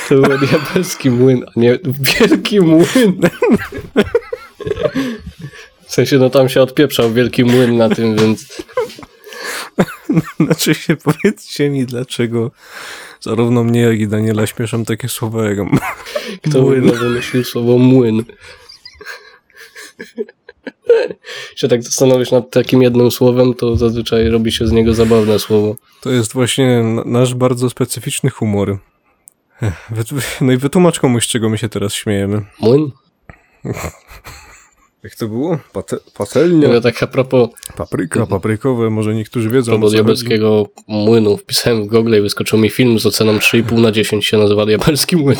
[0.09, 1.79] To był diabelski młyn, a nie
[2.19, 3.19] wielki młyn.
[5.87, 8.63] W sensie, no tam się odpieprzał wielki młyn na tym, więc
[10.39, 12.51] Znaczy się, powiedzcie mi, dlaczego
[13.21, 15.57] zarówno mnie, jak i Daniela śmieszą takie słowa jak
[16.49, 16.91] kto młyn.
[16.91, 18.23] wymyślił słowo młyn.
[21.55, 25.75] się tak zastanowisz nad takim jednym słowem, to zazwyczaj robi się z niego zabawne słowo.
[26.01, 28.77] To jest właśnie na- nasz bardzo specyficzny humor.
[30.41, 32.41] No i wytłumacz komuś, czego my się teraz śmiejemy.
[32.59, 32.91] Młyn?
[35.03, 35.57] Jak to było?
[35.73, 36.67] Pate, patelnia?
[36.67, 39.71] Ja tak a propos, Papryka, paprykowe, może niektórzy wiedzą.
[39.71, 44.25] propos diabelskiego młynu wpisałem w Google i wyskoczył mi film z oceną 3,5 na 10
[44.25, 45.37] się nazywa Diabelski Młyn.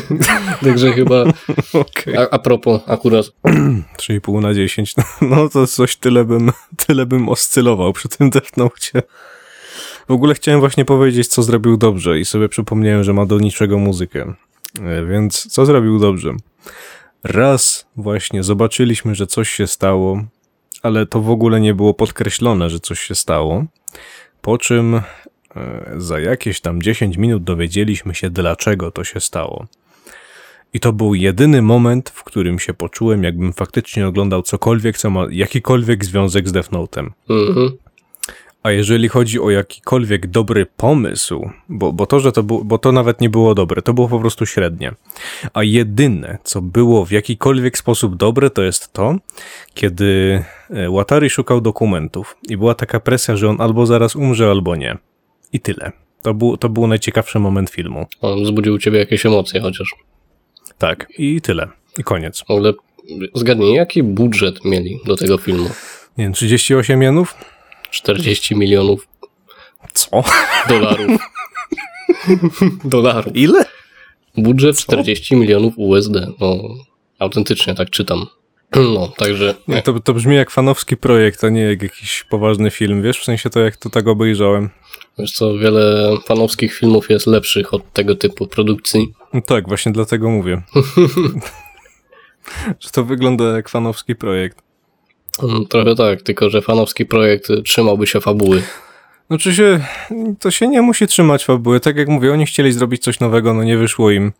[0.64, 1.24] Także chyba
[1.72, 2.16] Okej.
[2.16, 3.26] a, a propos akurat
[3.98, 4.94] 3,5 na 10.
[5.22, 6.52] No to coś tyle bym,
[6.86, 9.02] tyle bym oscylował przy tym Note.
[10.12, 13.78] W ogóle chciałem właśnie powiedzieć, co zrobił dobrze i sobie przypomniałem, że ma do niczego
[13.78, 14.34] muzykę.
[14.80, 16.32] E, Więc co zrobił dobrze?
[17.24, 20.24] Raz właśnie zobaczyliśmy, że coś się stało,
[20.82, 23.64] ale to w ogóle nie było podkreślone, że coś się stało.
[24.42, 25.02] Po czym e,
[25.96, 29.66] za jakieś tam 10 minut dowiedzieliśmy się, dlaczego to się stało.
[30.74, 35.26] I to był jedyny moment, w którym się poczułem, jakbym faktycznie oglądał cokolwiek, co ma
[35.30, 37.10] jakikolwiek związek z Death Note'em.
[37.30, 37.70] mhm.
[38.62, 42.92] A jeżeli chodzi o jakikolwiek dobry pomysł, bo, bo to, że to było, bo to
[42.92, 44.94] nawet nie było dobre, to było po prostu średnie.
[45.54, 49.16] A jedyne, co było w jakikolwiek sposób dobre, to jest to,
[49.74, 54.76] kiedy e, Watari szukał dokumentów i była taka presja, że on albo zaraz umrze, albo
[54.76, 54.98] nie.
[55.52, 55.92] I tyle.
[56.22, 58.06] To był, to był najciekawszy moment filmu.
[58.20, 59.94] On wzbudził u ciebie jakieś emocje chociaż.
[60.78, 61.68] Tak, i tyle.
[61.98, 62.44] I koniec.
[62.48, 62.72] Ogóle
[63.34, 65.70] zgadnij, jaki budżet mieli do tego filmu?
[66.18, 67.34] Nie wiem, 38 jenów?
[67.92, 69.08] 40 milionów
[69.92, 70.24] Co?
[70.68, 71.20] dolarów.
[72.84, 73.36] dolarów.
[73.36, 73.64] Ile?
[74.36, 76.14] Budżet 40 milionów USD.
[76.40, 76.56] No,
[77.18, 78.26] autentycznie tak czytam.
[78.94, 83.02] No, także Nie, to, to brzmi jak fanowski projekt, a nie jak jakiś poważny film,
[83.02, 83.20] wiesz?
[83.20, 84.70] W sensie to jak to tak obejrzałem.
[85.18, 89.14] wiesz co, wiele fanowskich filmów jest lepszych od tego typu produkcji.
[89.32, 90.62] No tak, właśnie dlatego mówię.
[92.80, 94.58] że to wygląda jak fanowski projekt.
[95.42, 98.62] Mm, Trochę tak, tylko że fanowski projekt y, trzymałby się fabuły.
[99.28, 99.80] Znaczy się,
[100.40, 101.80] to się nie musi trzymać fabuły.
[101.80, 104.32] Tak jak mówię, oni chcieli zrobić coś nowego, no nie wyszło im.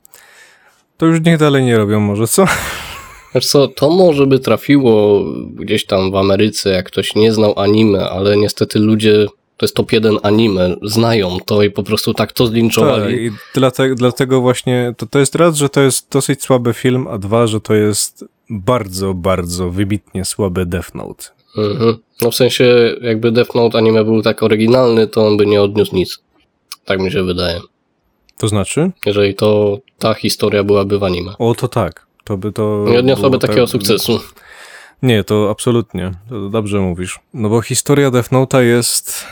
[0.96, 2.44] To już niech dalej nie robią może, co?
[3.34, 5.24] Wiesz co, to może by trafiło
[5.54, 9.26] gdzieś tam w Ameryce, jak ktoś nie znał anime, ale niestety ludzie,
[9.56, 13.26] to jest top 1 anime, znają to i po prostu tak to Tak, zlinczowali.
[13.26, 17.18] i dlatego, dlatego właśnie to, to jest raz, że to jest dosyć słaby film, a
[17.18, 21.24] dwa, że to jest bardzo, bardzo wybitnie słaby Death Note.
[21.58, 21.96] Mhm.
[22.22, 25.96] No w sensie, jakby Death Note anime był tak oryginalny, to on by nie odniósł
[25.96, 26.18] nic.
[26.84, 27.60] Tak mi się wydaje.
[28.38, 28.90] To znaczy?
[29.06, 31.32] Jeżeli to ta historia byłaby w anime.
[31.38, 32.06] O, to tak.
[32.24, 32.84] To by to.
[32.88, 34.20] Nie odniosłaby takiego pe- sukcesu.
[35.02, 36.12] Nie, to absolutnie.
[36.28, 37.20] To dobrze mówisz.
[37.34, 39.26] No bo historia Death Note'a jest.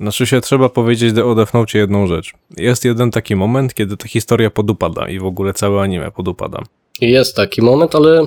[0.00, 2.32] Znaczy się trzeba powiedzieć o Death Note jedną rzecz.
[2.56, 6.62] Jest jeden taki moment, kiedy ta historia podupada i w ogóle całe anime podupada.
[7.00, 8.26] Jest taki moment, ale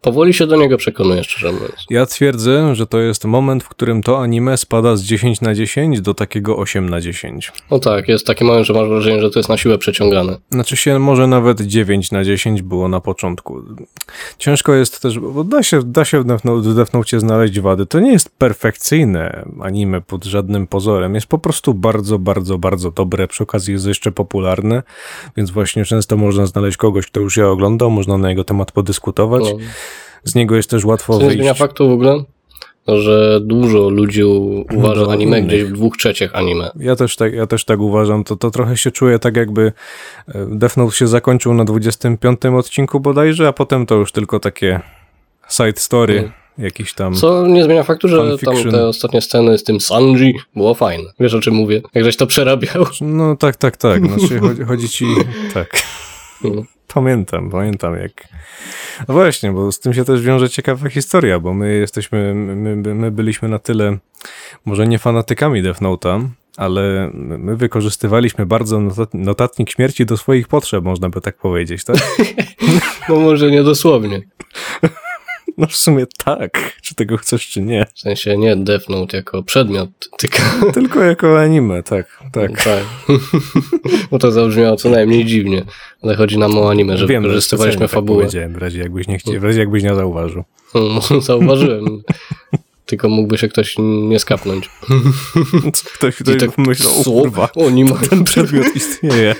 [0.00, 1.86] powoli się do niego przekonuję, szczerze mówiąc.
[1.90, 6.00] Ja twierdzę, że to jest moment, w którym to anime spada z 10 na 10
[6.00, 7.52] do takiego 8 na 10.
[7.70, 10.36] No tak, jest taki moment, że masz wrażenie, że to jest na siłę przeciągane.
[10.50, 13.62] Znaczy się może nawet 9 na 10 było na początku.
[14.38, 16.24] Ciężko jest też, bo da się, da się w
[16.74, 17.86] Death Note znaleźć wady.
[17.86, 21.14] To nie jest perfekcyjne anime pod żadnym pozorem.
[21.14, 23.28] Jest po prostu bardzo, bardzo, bardzo dobre.
[23.28, 24.82] Przy okazji jest jeszcze popularne,
[25.36, 29.44] więc właśnie często można znaleźć kogoś, kto już je oglądał, można na jego temat podyskutować.
[29.44, 29.58] No.
[30.24, 31.58] Z niego jest też łatwo Co nie zmienia wyjść.
[31.58, 32.22] faktu w ogóle,
[32.88, 34.22] że dużo ludzi
[34.74, 36.70] uważa Do anime gdzieś w dwóch trzecich anime.
[36.80, 38.24] Ja też tak, ja też tak uważam.
[38.24, 39.72] To, to trochę się czuję tak, jakby
[40.28, 44.80] e, Death Note się zakończył na 25 odcinku bodajże, a potem to już tylko takie
[45.50, 46.32] side story, Mm.
[46.58, 47.14] jakiś tam.
[47.14, 51.04] Co nie zmienia faktu, że tam te ostatnie sceny z tym Sanji było fajne.
[51.20, 51.82] Wiesz o czym mówię?
[51.94, 52.86] Jak żeś to przerabiał.
[53.00, 54.06] No tak, tak, tak.
[54.06, 55.06] Znaczy, chodzi, chodzi ci.
[55.54, 55.70] Tak.
[56.44, 56.62] No.
[56.94, 58.28] Pamiętam, pamiętam jak.
[59.08, 62.94] No właśnie, bo z tym się też wiąże ciekawa historia, bo my jesteśmy, my, my,
[62.94, 63.98] my byliśmy na tyle,
[64.64, 70.84] może nie fanatykami Death Note'a, ale my wykorzystywaliśmy bardzo notat- notatnik śmierci do swoich potrzeb,
[70.84, 71.96] można by tak powiedzieć, tak?
[73.08, 74.22] No może nie dosłownie.
[75.58, 77.86] No w sumie tak, czy tego chcesz, czy nie.
[77.94, 80.38] W sensie nie Death Note jako przedmiot, tylko
[80.74, 82.62] Tylko jako anime, tak, tak.
[82.64, 82.84] tak.
[84.10, 85.64] Bo to zabrzmiało co najmniej dziwnie.
[86.02, 88.18] Ale chodzi nam o anime, że Wiem, wykorzystywaliśmy tak fabułę.
[88.18, 90.44] powiedziałem, w razie jakbyś nie, chcie, w razie jakbyś nie zauważył.
[90.74, 92.02] Mm, Zauważyłem.
[92.86, 94.70] Tylko mógłby się ktoś nie skapnąć.
[95.94, 99.34] Ktoś, ktoś tak, myślał, o kurwa, Oni mają ten przedmiot istnieje.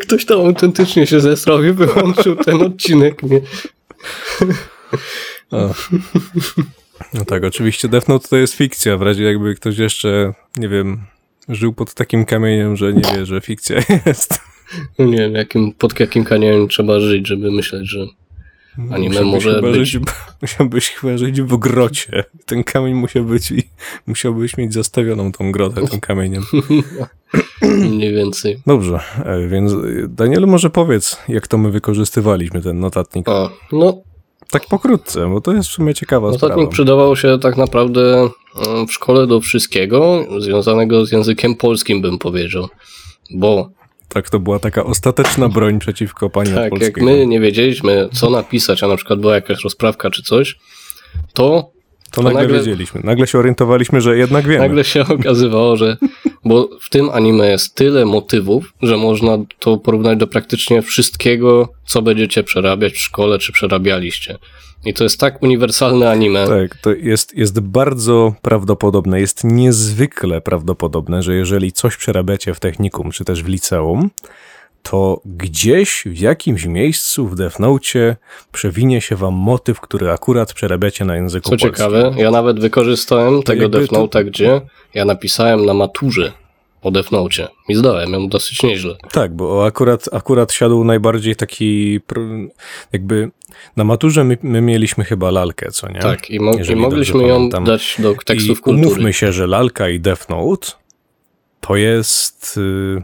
[0.00, 3.22] Ktoś tam autentycznie się zesrał i wyłączył ten odcinek.
[3.22, 3.40] Nie?
[5.50, 5.74] O.
[7.14, 11.00] No tak, oczywiście Death Note to jest fikcja, w razie jakby ktoś jeszcze, nie wiem,
[11.48, 14.40] żył pod takim kamieniem, że nie wie, że fikcja jest.
[14.98, 18.06] No nie wiem, jakim, pod jakim kamieniem trzeba żyć, żeby myśleć, że
[18.90, 19.88] Anime Musiałbyś może chyba być.
[19.88, 20.02] Żyć,
[20.42, 22.24] musiałbyś chyba żyć w grocie.
[22.46, 23.62] Ten kamień musiał być i
[24.06, 26.42] musiałbyś mieć zastawioną tą grotę tym kamieniem.
[27.96, 28.58] mniej więcej.
[28.66, 29.76] Dobrze, e, więc e,
[30.08, 33.28] Daniel może powiedz, jak to my wykorzystywaliśmy ten notatnik.
[33.28, 34.02] A, no,
[34.50, 36.70] Tak pokrótce, bo to jest w sumie ciekawa Notatnik sprawa.
[36.70, 38.28] przydawał się tak naprawdę
[38.66, 42.68] mm, w szkole do wszystkiego związanego z językiem polskim, bym powiedział.
[43.34, 43.70] Bo
[44.08, 47.04] Tak, to była taka ostateczna broń przeciwko pani tak, jak polskiego.
[47.06, 50.58] my nie wiedzieliśmy, co napisać, a na przykład była jakaś rozprawka czy coś,
[51.32, 51.70] to
[52.10, 53.00] To nagle, nagle- wiedzieliśmy.
[53.04, 54.58] Nagle się orientowaliśmy, że jednak wiemy.
[54.58, 55.96] nagle się okazywało, że.
[56.44, 62.02] Bo w tym anime jest tyle motywów, że można to porównać do praktycznie wszystkiego, co
[62.02, 64.38] będziecie przerabiać w szkole, czy przerabialiście.
[64.84, 66.48] I to jest tak uniwersalne anime.
[66.48, 73.10] Tak, to jest, jest bardzo prawdopodobne, jest niezwykle prawdopodobne, że jeżeli coś przerabiacie w technikum,
[73.10, 74.10] czy też w liceum,
[74.82, 78.16] to gdzieś w jakimś miejscu w Note
[78.52, 81.70] przewinie się wam motyw, który akurat przerabiacie na języku Co polskim.
[81.72, 84.60] ciekawe, ja nawet wykorzystałem tego jakby Death to- gdzie
[84.94, 86.32] ja napisałem na maturze
[86.82, 88.94] o Death Note'cie i zdałem ją dosyć nieźle.
[89.12, 92.00] Tak, bo akurat, akurat siadł najbardziej taki,
[92.92, 93.30] jakby
[93.76, 96.00] na maturze my, my mieliśmy chyba lalkę, co nie?
[96.00, 97.64] Tak, i, mo- i mogliśmy ją pamiętam.
[97.64, 98.86] dać do tekstów I kultury.
[98.86, 100.68] umówmy się, że lalka i Death Note
[101.60, 103.02] to jest y,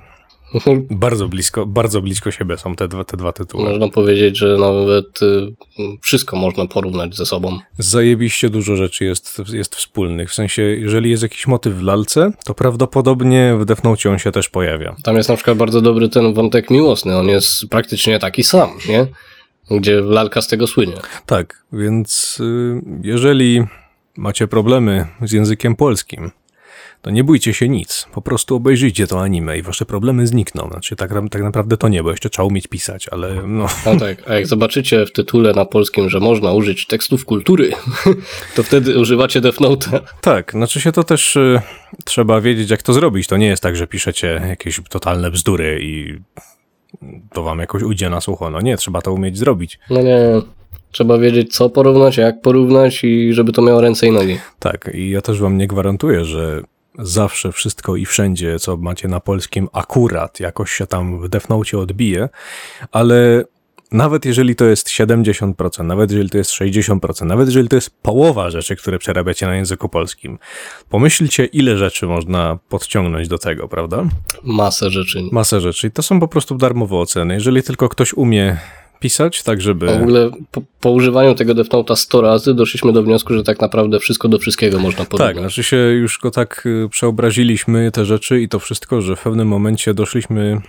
[0.90, 3.64] bardzo blisko, bardzo blisko siebie są te dwa, te dwa tytuły.
[3.64, 5.54] Można powiedzieć, że nawet y,
[6.00, 7.58] wszystko można porównać ze sobą.
[7.78, 10.30] Zajebiście dużo rzeczy jest, jest wspólnych.
[10.30, 14.48] W sensie, jeżeli jest jakiś motyw w lalce, to prawdopodobnie w Note on się też
[14.48, 14.96] pojawia.
[15.02, 19.06] Tam jest na przykład bardzo dobry ten wątek miłosny, on jest praktycznie taki sam, nie?
[19.78, 20.96] Gdzie lalka z tego słynie.
[21.26, 23.62] Tak, więc y, jeżeli
[24.16, 26.30] macie problemy z językiem polskim,
[27.02, 28.06] to nie bójcie się nic.
[28.12, 30.68] Po prostu obejrzyjcie to anime i wasze problemy znikną.
[30.68, 33.66] Znaczy, tak, tak naprawdę to nie, bo jeszcze trzeba umieć pisać, ale no.
[33.86, 37.70] No tak, a jak zobaczycie w tytule na polskim, że można użyć tekstów kultury,
[38.56, 40.00] to wtedy używacie Death Note'a.
[40.20, 41.60] Tak, znaczy się to też y,
[42.04, 43.26] trzeba wiedzieć, jak to zrobić.
[43.26, 46.18] To nie jest tak, że piszecie jakieś totalne bzdury i
[47.32, 48.50] to wam jakoś ujdzie na sucho.
[48.50, 49.78] No nie, trzeba to umieć zrobić.
[49.90, 50.18] No nie,
[50.92, 54.38] trzeba wiedzieć co porównać, jak porównać i żeby to miało ręce i nogi.
[54.58, 56.62] Tak, i ja też wam nie gwarantuję, że
[56.98, 62.28] zawsze wszystko i wszędzie, co macie na polskim, akurat jakoś się tam w Note odbije,
[62.92, 63.44] ale
[63.92, 68.50] nawet jeżeli to jest 70%, nawet jeżeli to jest 60%, nawet jeżeli to jest połowa
[68.50, 70.38] rzeczy, które przerabiacie na języku polskim,
[70.88, 74.04] pomyślcie, ile rzeczy można podciągnąć do tego, prawda?
[74.42, 75.22] Masę rzeczy.
[75.32, 75.86] Masę rzeczy.
[75.86, 77.34] I to są po prostu darmowe oceny.
[77.34, 78.56] Jeżeli tylko ktoś umie
[79.00, 79.86] pisać, tak żeby...
[79.86, 83.60] W ogóle po, po używaniu tego Death Note'a 100 razy doszliśmy do wniosku, że tak
[83.60, 85.36] naprawdę wszystko do wszystkiego można Tak, porównać.
[85.36, 89.48] znaczy się już go tak y, przeobraziliśmy, te rzeczy i to wszystko, że w pewnym
[89.48, 90.60] momencie doszliśmy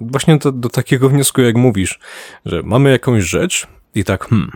[0.00, 1.98] właśnie do, do takiego wniosku, jak mówisz,
[2.44, 4.50] że mamy jakąś rzecz i tak, hmm,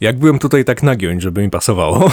[0.00, 2.10] jak byłem tutaj tak nagiąć, żeby mi pasowało?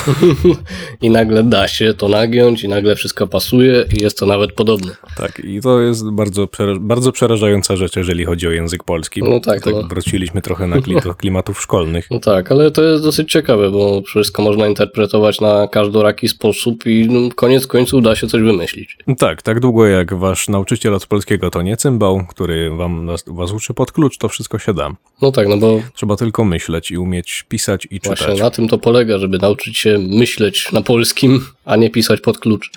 [1.02, 4.96] I nagle da się to nagiąć i nagle wszystko pasuje i jest to nawet podobne.
[5.16, 6.48] tak, i to jest bardzo,
[6.80, 9.24] bardzo przerażająca rzecz, jeżeli chodzi o język polski.
[9.24, 9.84] No tak, tak no.
[9.84, 10.78] wróciliśmy trochę na
[11.18, 12.08] klimatów szkolnych.
[12.12, 17.08] No tak, ale to jest dosyć ciekawe, bo wszystko można interpretować na każdoraki sposób i
[17.10, 18.98] no, koniec końców da się coś wymyślić.
[19.18, 23.52] Tak, tak długo jak wasz nauczyciel od polskiego to nie cymbał, który wam nas, was
[23.52, 24.92] uczy pod klucz, to wszystko się da.
[25.22, 28.20] No tak, no bo Trzeba tylko myśleć i umieć pisać i czytać.
[28.20, 32.38] właśnie na tym to polega, żeby nauczyć się myśleć na polskim, a nie pisać pod
[32.38, 32.72] klucz.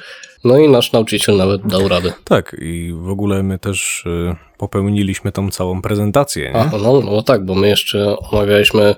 [0.45, 2.13] No i nasz nauczyciel nawet dał radę.
[2.25, 6.53] Tak, i w ogóle my też y, popełniliśmy tą całą prezentację.
[6.55, 6.61] Nie?
[6.61, 8.95] A, no, no tak, bo my jeszcze omawialiśmy,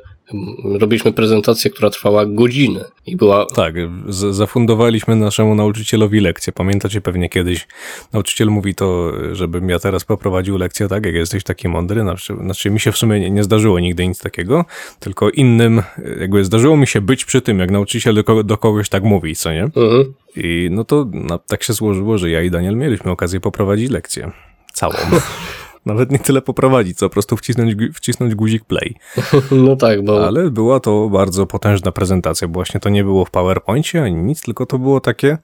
[0.78, 3.74] robiliśmy prezentację, która trwała godzinę i była Tak,
[4.08, 6.52] zafundowaliśmy naszemu nauczycielowi lekcję.
[6.52, 7.66] Pamiętacie pewnie kiedyś,
[8.12, 12.00] nauczyciel mówi to, żebym ja teraz poprowadził lekcję, tak, jak jesteś taki mądry.
[12.00, 14.64] Znaczy, znaczy mi się w sumie nie, nie zdarzyło nigdy nic takiego,
[15.00, 15.82] tylko innym,
[16.20, 19.52] jakby zdarzyło mi się być przy tym, jak nauczyciel do, do kogoś tak mówi, co
[19.52, 19.62] nie?
[19.62, 20.14] Mhm.
[20.36, 24.30] I no to no, tak się złożyło, że ja i Daniel mieliśmy okazję poprowadzić lekcję.
[24.72, 24.94] Całą.
[25.86, 28.94] Nawet nie tyle poprowadzić, co po prostu wcisnąć, wcisnąć guzik play.
[29.66, 33.30] No tak, bo Ale była to bardzo potężna prezentacja, bo właśnie to nie było w
[33.30, 35.38] PowerPoincie ani nic, tylko to było takie,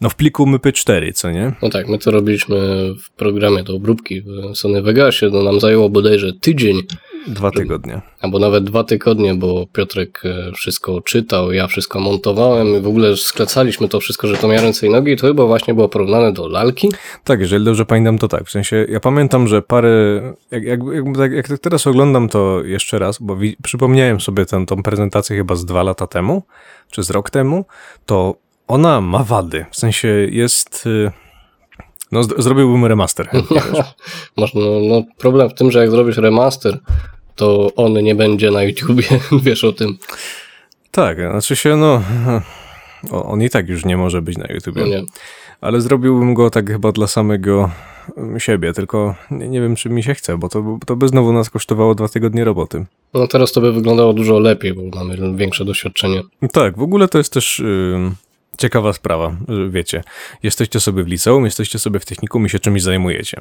[0.00, 1.52] no w pliku MyP4, co nie?
[1.62, 2.56] No tak, my to robiliśmy
[3.02, 6.82] w programie do obróbki w Sony Vegasie, no nam zajęło bodajże tydzień,
[7.28, 8.00] Dwa tygodnie.
[8.20, 13.16] albo nawet dwa tygodnie, bo Piotrek e, wszystko czytał, ja wszystko montowałem i w ogóle
[13.16, 16.32] sklecaliśmy to wszystko, że to miał ręce i nogi i to chyba właśnie było porównane
[16.32, 16.88] do lalki.
[17.24, 18.44] Tak, jeżeli dobrze pamiętam, to tak.
[18.44, 22.98] W sensie, ja pamiętam, że parę, jak, jak, jak, tak- jak teraz oglądam to jeszcze
[22.98, 26.42] raz, bo wi- przypomniałem sobie tę, tą prezentację chyba z dwa lata temu,
[26.90, 27.64] czy z rok temu,
[28.06, 28.34] to
[28.68, 29.66] ona ma wady.
[29.70, 30.86] W sensie jest...
[30.86, 31.10] y,
[32.12, 33.28] No, z- zrobiłbym remaster.
[33.30, 33.60] chętnie.
[34.36, 36.78] Można, no, problem w tym, że jak zrobisz remaster,
[37.38, 39.04] to on nie będzie na YouTubie,
[39.42, 39.98] wiesz o tym.
[40.90, 42.02] tak, znaczy się, no...
[43.10, 44.80] On i tak już nie może być na YouTubie.
[44.80, 45.02] No nie.
[45.60, 47.70] Ale zrobiłbym go tak chyba dla samego
[48.16, 51.50] mm, siebie, tylko nie, wiem, czy mi się chce, bo to, to by znowu nas
[51.50, 52.84] kosztowało dwa tygodnie roboty.
[53.14, 56.22] No teraz to by wyglądało dużo lepiej, bo mamy większe doświadczenie.
[56.52, 58.14] Tak, w ogóle to jest też ym,
[58.58, 60.04] ciekawa sprawa, że wiecie,
[60.42, 63.40] jesteście sobie w liceum, jesteście sobie w technikum i się czymś zajmujecie.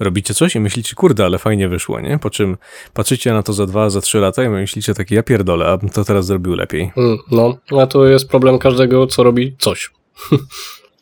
[0.00, 2.18] Robicie coś i myślicie, kurde, ale fajnie wyszło, nie?
[2.18, 2.56] Po czym
[2.94, 6.04] patrzycie na to za dwa, za trzy lata i myślicie taki, ja pierdolę, a to
[6.04, 6.92] teraz zrobił lepiej.
[6.96, 9.90] Mm, No, a to jest problem każdego, co robi coś.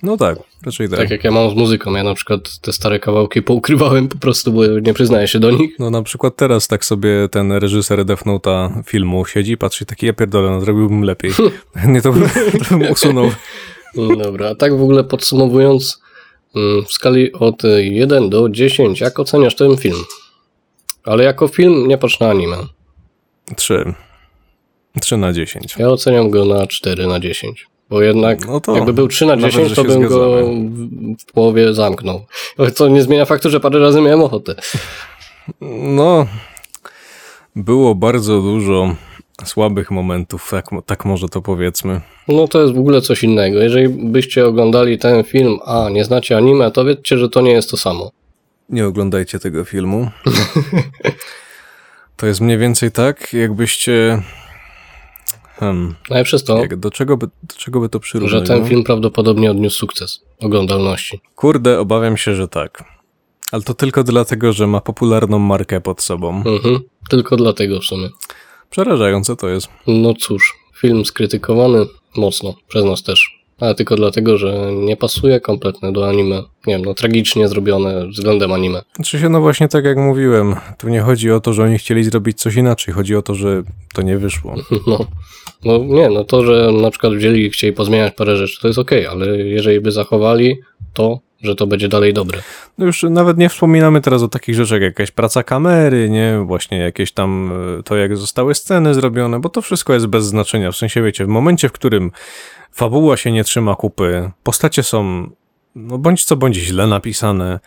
[0.05, 0.99] No tak, raczej tak.
[0.99, 4.53] Tak jak ja mam z muzyką, ja na przykład te stare kawałki poukrywałem po prostu,
[4.53, 5.79] bo nie przyznaję się do nich.
[5.79, 10.13] No na przykład teraz tak sobie ten reżyser Death Note'a filmu siedzi, patrzy taki, ja
[10.13, 11.33] pierdolę, no zrobiłbym lepiej.
[11.87, 12.29] Nie to bym,
[12.69, 13.31] to bym usunął.
[13.97, 16.03] Mm, Dobra, a tak w ogóle podsumowując,
[16.57, 19.99] mm, w skali od 1 do 10, jak oceniasz ten film?
[21.05, 22.57] Ale jako film nie patrz na anime.
[23.57, 23.95] Trzy.
[25.01, 25.77] Trzy na dziesięć.
[25.79, 27.67] Ja oceniam go na 4 na 10.
[27.91, 30.71] Bo jednak, No to jakby był 3 na nawet, 10, że to bym go zgadzamy.
[31.19, 32.27] w połowie zamknął.
[32.75, 34.55] Co nie zmienia faktu, że parę razy miałem ochotę.
[35.71, 36.27] No,
[37.57, 38.95] było bardzo dużo
[39.45, 42.01] słabych momentów, tak, tak może to powiedzmy.
[42.29, 43.59] No to jest w ogóle coś innego.
[43.59, 47.71] Jeżeli byście oglądali ten film, a nie znacie anime, to wiedzcie, że to nie jest
[47.71, 48.11] to samo.
[48.69, 50.11] Nie oglądajcie tego filmu.
[52.17, 54.23] To jest mniej więcej tak, jakbyście...
[55.65, 58.49] Hmm, No i przez to, jak, do, czego by, do czego by to że przyrównać?
[58.49, 58.67] ten no?
[58.67, 61.21] film prawdopodobnie odniósł sukces oglądalności.
[61.37, 62.85] Kurde, obawiam się, że tak.
[63.53, 66.43] Ale to tylko dlatego, że ma popularną markę pod sobą.
[66.47, 66.81] Mhm.
[67.11, 68.09] Tylko dlatego w sumie.
[68.71, 69.69] Przerażające to jest.
[69.87, 71.87] No cóż, film skrytykowany
[72.17, 73.34] mocno, przez nas też.
[73.61, 76.43] Ale tylko dlatego, że nie pasuje kompletnie do anime.
[76.67, 78.83] Nie wiem, no tragicznie zrobione względem anime.
[78.97, 82.05] Znaczy się, no właśnie tak jak mówiłem, tu nie chodzi o to, że oni chcieli
[82.05, 83.63] zrobić coś inaczej, chodzi o to, że
[83.95, 84.55] to nie wyszło.
[84.87, 84.99] No,
[85.65, 88.79] no nie, no to, że na przykład wzięli i chcieli pozmieniać parę rzeczy, to jest
[88.79, 90.57] okej, ale jeżeli by zachowali
[90.93, 92.43] to, że to będzie dalej dobre.
[92.79, 96.79] No już nawet nie wspominamy teraz o takich rzeczach, jak jakaś praca kamery, nie, właśnie
[96.79, 100.77] jakieś tam e, to, jak zostały sceny zrobione, bo to wszystko jest bez znaczenia, w
[100.77, 102.11] sensie wiecie, w momencie, w którym
[102.73, 105.31] fabuła się nie trzyma kupy, postacie są,
[105.75, 107.61] no bądź co bądź źle napisane,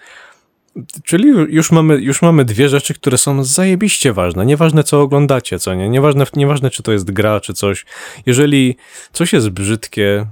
[1.04, 4.46] Czyli już mamy, już mamy dwie rzeczy, które są zajebiście ważne.
[4.46, 5.90] Nieważne, co oglądacie, co nie?
[5.90, 7.86] Nieważne, nieważne, czy to jest gra, czy coś.
[8.26, 8.78] Jeżeli
[9.12, 10.26] coś jest brzydkie,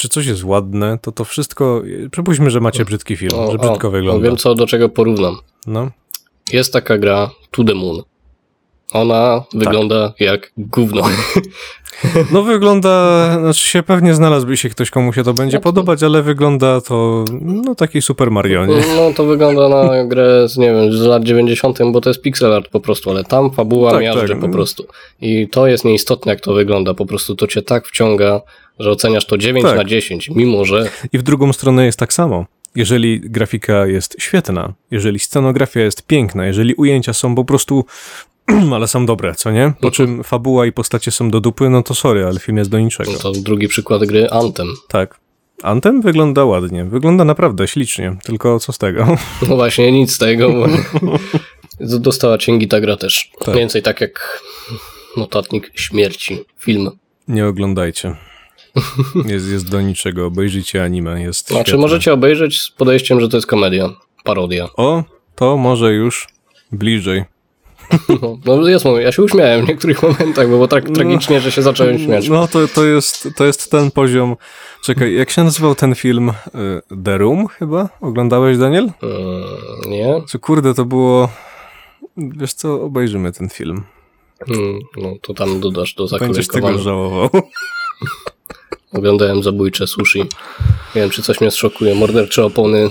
[0.00, 1.82] czy coś jest ładne, to to wszystko...
[2.10, 4.26] Przypuśćmy, że macie brzydki film, że brzydko o, wygląda.
[4.26, 5.36] Wiem, co do czego porównam.
[5.66, 5.90] No,
[6.52, 8.02] Jest taka gra To The Moon.
[8.92, 9.60] Ona Tak.
[9.60, 11.02] wygląda jak gówno.
[12.32, 13.26] no wygląda...
[13.40, 16.80] Znaczy się pewnie znalazłby się ktoś, komu się to będzie No to- podobać, ale wygląda
[16.80, 17.24] to...
[17.40, 18.76] No taki Super Mario, nie?
[18.96, 22.52] No to wygląda na grę z, nie wiem, z lat 90., bo to jest pixel
[22.52, 24.40] art po prostu, ale tam fabuła Tak, miażdży tak.
[24.40, 24.86] po prostu.
[25.20, 26.94] I to jest nieistotne, jak to wygląda.
[26.94, 28.40] Po prostu to cię tak wciąga,
[28.78, 29.76] że oceniasz to 9 Tak.
[29.76, 32.44] na 10, mimo że I w drugą stronę jest tak samo.
[32.74, 37.84] Jeżeli grafika jest świetna, jeżeli scenografia jest piękna, jeżeli ujęcia są po prostu,
[38.74, 39.72] ale są dobre, co nie?
[39.80, 42.78] Po czym fabuła i postacie są do dupy, no to sorry, ale film jest do
[42.78, 43.12] niczego.
[43.12, 44.68] no to drugi przykład gry Anthem.
[44.88, 45.20] Tak.
[45.62, 49.16] Anthem wygląda ładnie, wygląda naprawdę ślicznie, tylko co z tego?
[49.48, 50.52] No właśnie, nic z tego.
[50.52, 50.66] Bo
[52.00, 53.30] Dostała cięgi ta gra też.
[53.38, 53.48] Tak.
[53.48, 54.40] Mniej więcej tak jak
[55.16, 56.90] Notatnik Śmierci, film.
[57.28, 58.16] Nie oglądajcie.
[59.26, 61.80] Jest, jest do niczego, obejrzyjcie anime, jest Znaczy świetne.
[61.80, 63.90] możecie obejrzeć z podejściem, że to jest komedia,
[64.24, 64.68] parodia.
[64.76, 66.28] O, to może już
[66.72, 67.24] bliżej.
[68.22, 71.52] No, no jest moment, ja się uśmiałem w niektórych momentach, bo było tak tragicznie, że
[71.52, 72.28] się zacząłem śmiać.
[72.28, 74.36] No to, to, jest, to jest ten poziom.
[74.84, 76.28] Czekaj, jak się nazywał ten film?
[76.28, 76.32] Y,
[77.04, 77.88] The Room chyba?
[78.00, 78.90] Oglądałeś, Daniel?
[79.02, 79.44] Mm,
[79.86, 80.22] nie?
[80.28, 81.28] Czy kurde, to było...
[82.16, 83.82] Wiesz co, obejrzymy ten film.
[84.48, 87.28] Mm, no to tam dodasz do Będziesz tego żałował.
[88.92, 90.20] Oglądałem zabójcze sushi.
[90.94, 91.94] Nie wiem, czy coś mnie zszokuje.
[91.94, 92.88] Mordercze opony.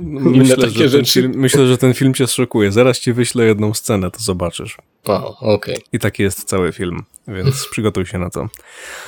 [0.00, 2.72] Myślę, takie że film, myślę, że ten film cię szokuje.
[2.72, 4.76] Zaraz ci wyślę jedną scenę, to zobaczysz.
[5.06, 5.76] A, okej.
[5.92, 8.48] I taki jest cały film, więc przygotuj się na to.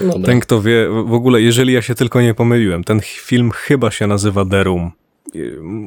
[0.00, 0.26] Dobra.
[0.26, 4.06] Ten, kto wie, w ogóle, jeżeli ja się tylko nie pomyliłem, ten film chyba się
[4.06, 4.90] nazywa The Room.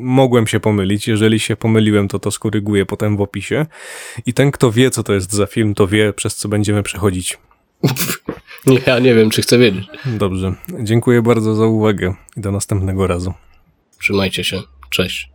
[0.01, 3.65] Mogłem się pomylić, jeżeli się pomyliłem, to to skoryguję potem w opisie.
[4.25, 7.37] I ten, kto wie, co to jest za film, to wie, przez co będziemy przechodzić.
[8.67, 9.85] Nie, ja nie wiem, czy chcę wiedzieć.
[10.05, 10.53] Dobrze.
[10.79, 13.33] Dziękuję bardzo za uwagę i do następnego razu.
[13.99, 14.61] Trzymajcie się.
[14.93, 15.32] Cześć.